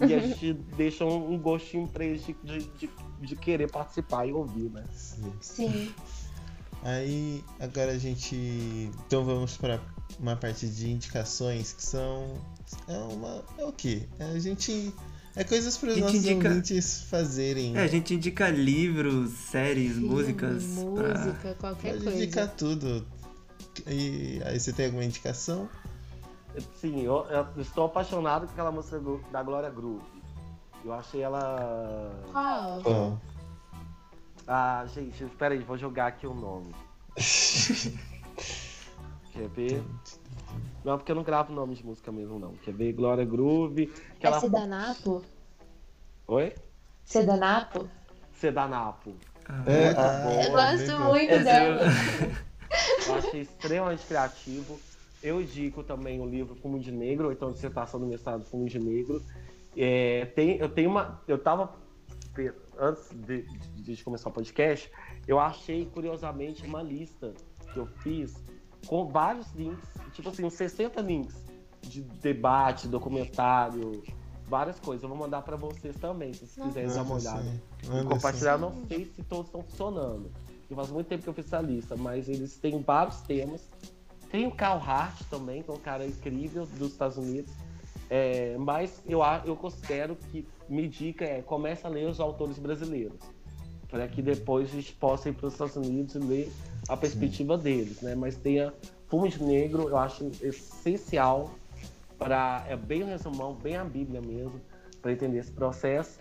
[0.00, 4.32] E a gente deixa um, gostinho pra eles de, de, de, de, querer participar e
[4.32, 4.84] ouvir, né?
[4.90, 5.32] Sim.
[5.40, 5.94] Sim.
[6.82, 8.90] Aí, agora a gente.
[9.06, 9.80] Então vamos para
[10.18, 12.36] uma parte de indicações que são.
[12.88, 13.44] É uma.
[13.58, 14.08] É o quê?
[14.18, 14.92] É a gente
[15.34, 16.48] é coisas para os nossos indica...
[16.48, 17.76] ouvintes fazerem.
[17.76, 20.62] É, a gente indica livros, séries, Filme, músicas.
[20.64, 21.54] Música, pra...
[21.54, 22.18] qualquer Pode coisa.
[22.18, 23.06] indicar tudo.
[23.86, 25.68] E aí você tem alguma indicação?
[26.78, 30.04] Sim, eu, eu estou apaixonado com aquela música da Glória Groove.
[30.84, 32.12] Eu achei ela.
[32.30, 32.82] Qual?
[32.84, 33.31] Oh.
[34.46, 36.74] Ah, gente, espera aí, vou jogar aqui o nome.
[39.32, 39.82] Quer ver?
[40.84, 42.52] Não, porque eu não gravo nome de música mesmo, não.
[42.54, 43.86] Quer ver Glória Groove.
[44.18, 44.40] Que é ela...
[44.40, 45.22] Sedanapo?
[46.26, 46.54] Oi?
[47.04, 47.88] Sedanapo?
[48.34, 49.14] Sedanapo.
[49.48, 51.82] Ah, é, ah, eu gosto muito dela.
[53.06, 54.80] Eu achei extremamente criativo.
[55.22, 58.78] Eu indico também o livro Fumo de Negro, ou então dissertação do mestrado Fumo de
[58.78, 59.22] Negro.
[59.76, 61.20] É, tem, eu tenho uma.
[61.28, 61.74] Eu tava
[62.78, 64.90] antes de, de- de começar o podcast,
[65.26, 67.32] eu achei curiosamente uma lista
[67.72, 68.34] que eu fiz
[68.86, 71.36] com vários links, tipo assim, uns 60 links
[71.82, 74.02] de debate, documentário,
[74.46, 75.02] várias coisas.
[75.02, 77.62] Eu vou mandar pra vocês também, se vocês quiserem dar uma olhada.
[77.82, 80.30] E compartilhar, não sei se todos estão funcionando.
[80.60, 83.68] porque Faz muito tempo que eu fiz essa lista, mas eles têm vários temas.
[84.30, 87.52] Tem o Carl Hart também, que é um cara incrível dos Estados Unidos.
[88.10, 93.18] É, mas eu, eu considero que me dica é comece a ler os autores brasileiros.
[93.88, 96.52] Para que depois a gente possa ir para os Estados Unidos e ler
[96.88, 98.14] a perspectiva deles, né?
[98.14, 98.72] Mas tenha
[99.08, 101.50] Fumo de Negro, eu acho essencial
[102.18, 104.60] para é bem um resumão, bem a Bíblia mesmo,
[105.00, 106.18] para entender esse processo.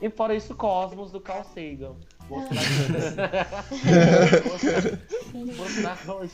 [0.00, 1.94] E fora isso, Cosmos do Carl Sagan.
[2.28, 2.60] Mostrar,
[5.32, 6.32] mostrar onde, onde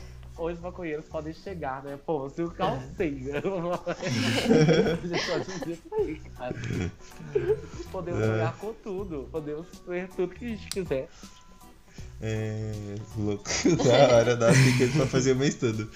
[0.51, 1.99] os maconheiros podem chegar, né?
[2.05, 2.51] Pô, se o
[5.99, 6.55] aí, cara.
[7.93, 8.26] Podemos É.
[8.26, 9.28] jogar com tudo.
[9.30, 11.09] Podemos ver tudo que a gente quiser.
[12.20, 12.72] É.
[13.16, 13.45] Louco.
[13.84, 15.90] Da hora, dá ficando pra fazer o mês todo.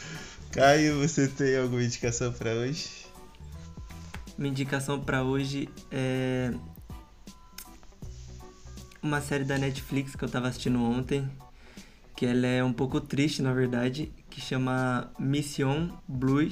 [0.52, 3.06] Caio, você tem alguma indicação pra hoje?
[4.38, 6.52] Minha indicação pra hoje é
[9.02, 11.28] uma série da Netflix que eu tava assistindo ontem,
[12.16, 16.46] que ela é um pouco triste, na verdade, que chama Mission Blue,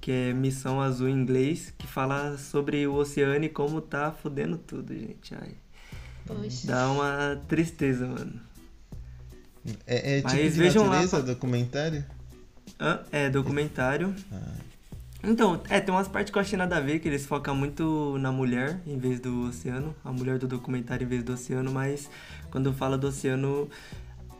[0.00, 4.56] que é Missão Azul em inglês, que fala sobre o oceano e como tá fudendo
[4.56, 5.34] tudo, gente.
[5.34, 5.50] Ai,
[6.24, 6.68] Poxa.
[6.68, 8.40] dá uma tristeza, mano.
[9.88, 12.04] É, é tipo Mas de vejam lá, natureza, fa- documentário?
[12.78, 13.00] Hã?
[13.10, 14.14] É, documentário.
[15.24, 18.16] Então, é, tem umas partes que eu achei nada a ver, que eles focam muito
[18.20, 22.08] na mulher em vez do oceano, a mulher do documentário em vez do oceano, mas
[22.52, 23.68] quando fala do oceano,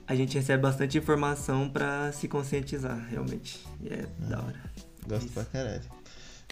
[0.07, 3.67] a gente recebe bastante informação pra se conscientizar, realmente.
[3.81, 4.61] E é da hora.
[5.07, 5.83] Gosto pra caralho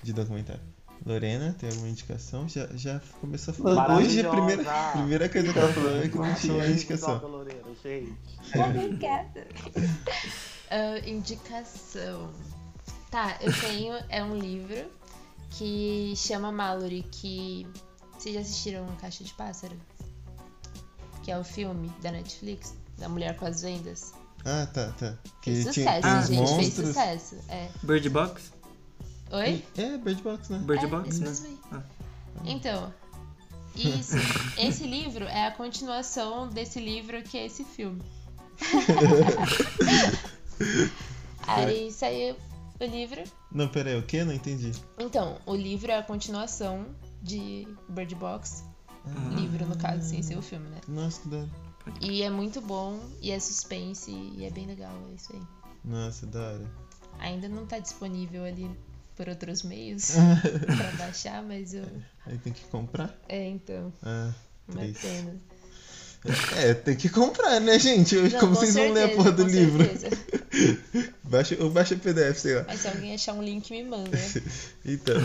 [0.02, 0.62] de documentário.
[1.04, 2.48] Lorena, tem alguma indicação?
[2.48, 3.96] Já, já começou a falar.
[3.96, 7.44] Hoje a primeira, primeira coisa que ela falou é que não tinha Adorei indicação.
[7.82, 8.16] Gente.
[8.54, 9.46] Obrigada.
[10.70, 12.32] Ah, indicação.
[13.10, 13.94] Tá, eu tenho.
[14.08, 14.90] É um livro
[15.50, 17.64] que chama Mallory, que.
[18.18, 19.76] Vocês já assistiram Caixa de Pássaro?
[21.22, 24.12] Que é o filme da Netflix, da Mulher com as Vendas.
[24.44, 25.14] Ah, tá, tá.
[25.42, 26.36] Que Fez tinha- sucesso, tinha gente.
[26.36, 26.86] Fez monstros.
[26.88, 27.36] sucesso.
[27.48, 27.68] É.
[27.82, 28.52] Bird Box?
[29.32, 29.64] Oi?
[29.76, 30.58] É, Bird Box, né?
[30.58, 31.32] Bird É, Box, né?
[31.72, 31.82] Ah.
[32.44, 32.92] Então,
[33.74, 34.16] isso,
[34.58, 38.02] esse livro é a continuação desse livro que é esse filme.
[41.46, 42.36] Aí saiu
[42.80, 43.22] o livro.
[43.50, 44.24] Não, pera aí, o quê?
[44.24, 44.72] Não entendi.
[44.98, 46.86] Então, o livro é a continuação
[47.22, 48.64] de Bird Box.
[49.06, 49.34] Ah.
[49.34, 50.80] Livro, no caso, sem ser o filme, né?
[50.88, 51.48] Nossa, que da hora.
[52.00, 55.42] E é muito bom, e é suspense, e é bem legal, é isso aí.
[55.84, 56.70] Nossa, da hora.
[57.18, 58.70] Ainda não tá disponível ali
[59.16, 60.12] por outros meios
[60.66, 61.84] pra baixar, mas eu.
[62.26, 63.14] Aí tem que comprar?
[63.28, 63.92] É, então.
[64.02, 64.32] Ah,
[64.68, 65.02] Uma triste.
[65.02, 65.36] pena.
[66.56, 68.16] É, tem que comprar, né, gente?
[68.16, 69.84] Não, Como com vocês vão ler a certeza, porra do com livro?
[69.84, 70.16] certeza.
[71.22, 72.64] baixa, ou baixa PDF, sei lá.
[72.66, 74.10] Mas se alguém achar um link, me manda.
[74.86, 75.16] Então,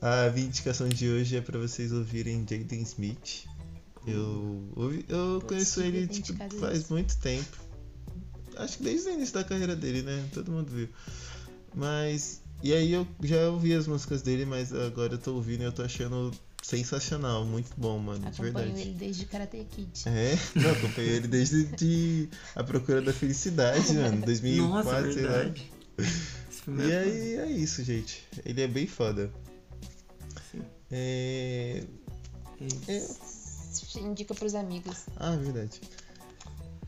[0.00, 0.26] a...
[0.26, 3.44] a minha indicação de hoje é pra vocês ouvirem Jaden Smith.
[4.06, 7.56] Eu, ouvi- eu conheço ele tipo, faz muito tempo.
[8.56, 10.24] Acho que desde o início da carreira dele, né?
[10.32, 10.88] Todo mundo viu.
[11.74, 12.40] Mas.
[12.62, 15.72] E aí eu já ouvi as músicas dele, mas agora eu tô ouvindo e eu
[15.72, 18.80] tô achando sensacional, muito bom, mano, de Acompanho verdade.
[18.80, 20.02] ele desde Karate Kid.
[20.06, 24.66] É, não, acompanhei ele desde de A Procura da Felicidade, mano, 2004,
[25.06, 25.32] Nossa, sei lá.
[25.38, 25.70] verdade.
[26.66, 28.24] E é aí é isso, gente.
[28.44, 29.30] Ele é bem foda.
[30.90, 31.84] É...
[32.88, 33.08] é-
[33.96, 35.06] Indica pros amigos.
[35.16, 35.80] Ah, verdade.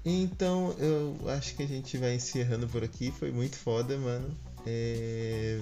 [0.05, 3.11] Então, eu acho que a gente vai encerrando por aqui.
[3.11, 4.35] Foi muito foda, mano.
[4.67, 5.59] É...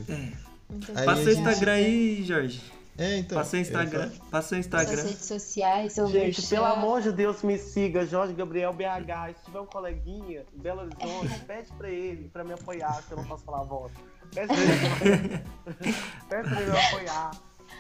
[0.95, 2.63] Aí Passa o gente- Instagram aí, Jorge.
[2.97, 3.39] É, então.
[3.39, 4.11] Passa o Instagram.
[4.11, 5.03] falo- Passa o Instagram.
[5.05, 6.49] redes sociais, seu Gente, merchan.
[6.49, 9.35] pelo amor de Deus, me siga, Jorge Gabriel BH.
[9.39, 13.19] Se tiver um coleguinha em Belo Horizonte, pede pra ele, pra me apoiar, que eu
[13.19, 13.93] não posso falar a voz.
[14.35, 15.29] Pede pra ele,
[16.29, 17.31] pede pra ele me apoiar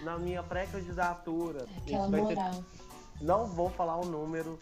[0.04, 1.66] na minha pré-candidatura.
[1.78, 2.64] Aquela vai ter- moral.
[3.20, 4.58] Não vou falar o número,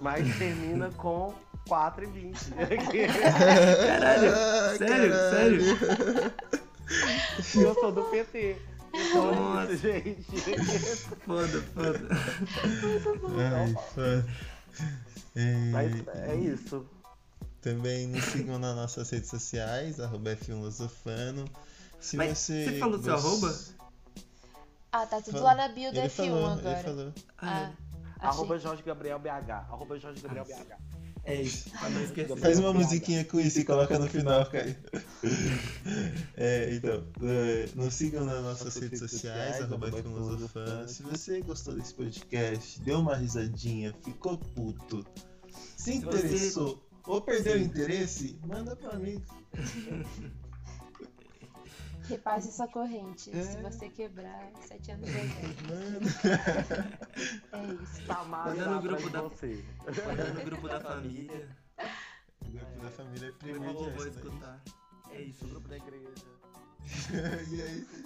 [0.00, 1.34] mas termina com
[1.68, 2.36] 4 e 20.
[3.86, 5.62] Caralho, Ah, sério, caralho.
[5.64, 6.32] sério.
[7.54, 8.56] E eu sou do PT.
[8.94, 9.72] Então é Nossa.
[9.72, 10.96] isso, gente.
[11.24, 12.08] Foda, foda.
[13.56, 14.26] Ai, foda.
[15.34, 16.86] É, Mas é isso.
[17.62, 21.44] Também nos sigam nas nossas redes sociais, arroba F1 Losofano.
[22.00, 22.64] Se Mas você.
[22.64, 23.54] você falou seu arroba?
[24.92, 26.70] Ah, tá tudo lá na bio do ele F1 falou, agora.
[26.70, 27.12] Ele falou.
[27.38, 27.72] Ah,
[28.20, 28.68] Arroba achei.
[28.68, 29.50] Jorge Gabriel BH.
[29.50, 30.92] Arroba Jorge Gabriel BH.
[31.24, 31.70] É isso,
[32.02, 32.36] esquecer.
[32.36, 34.76] Faz uma musiquinha com isso e coloca no final, Caio.
[36.36, 40.88] É, então, é, nos sigam nas nossas redes sociais, arroba Filosofan.
[40.88, 45.06] Se você gostou desse podcast, deu uma risadinha, ficou puto,
[45.76, 49.22] se interessou ou perdeu o interesse, manda pra mim.
[52.08, 53.30] Repasse essa corrente.
[53.30, 55.22] Se você quebrar, sete anos vai
[57.52, 58.06] É isso.
[58.06, 59.64] Tá mal Manda no grupo da você.
[60.06, 61.48] Manda no grupo da família.
[62.40, 63.32] O grupo da família é
[63.92, 64.18] vai isso daí.
[64.28, 64.62] escutar.
[65.10, 65.46] É isso.
[65.48, 66.08] Grupo da igreja.
[67.52, 68.02] e é isso,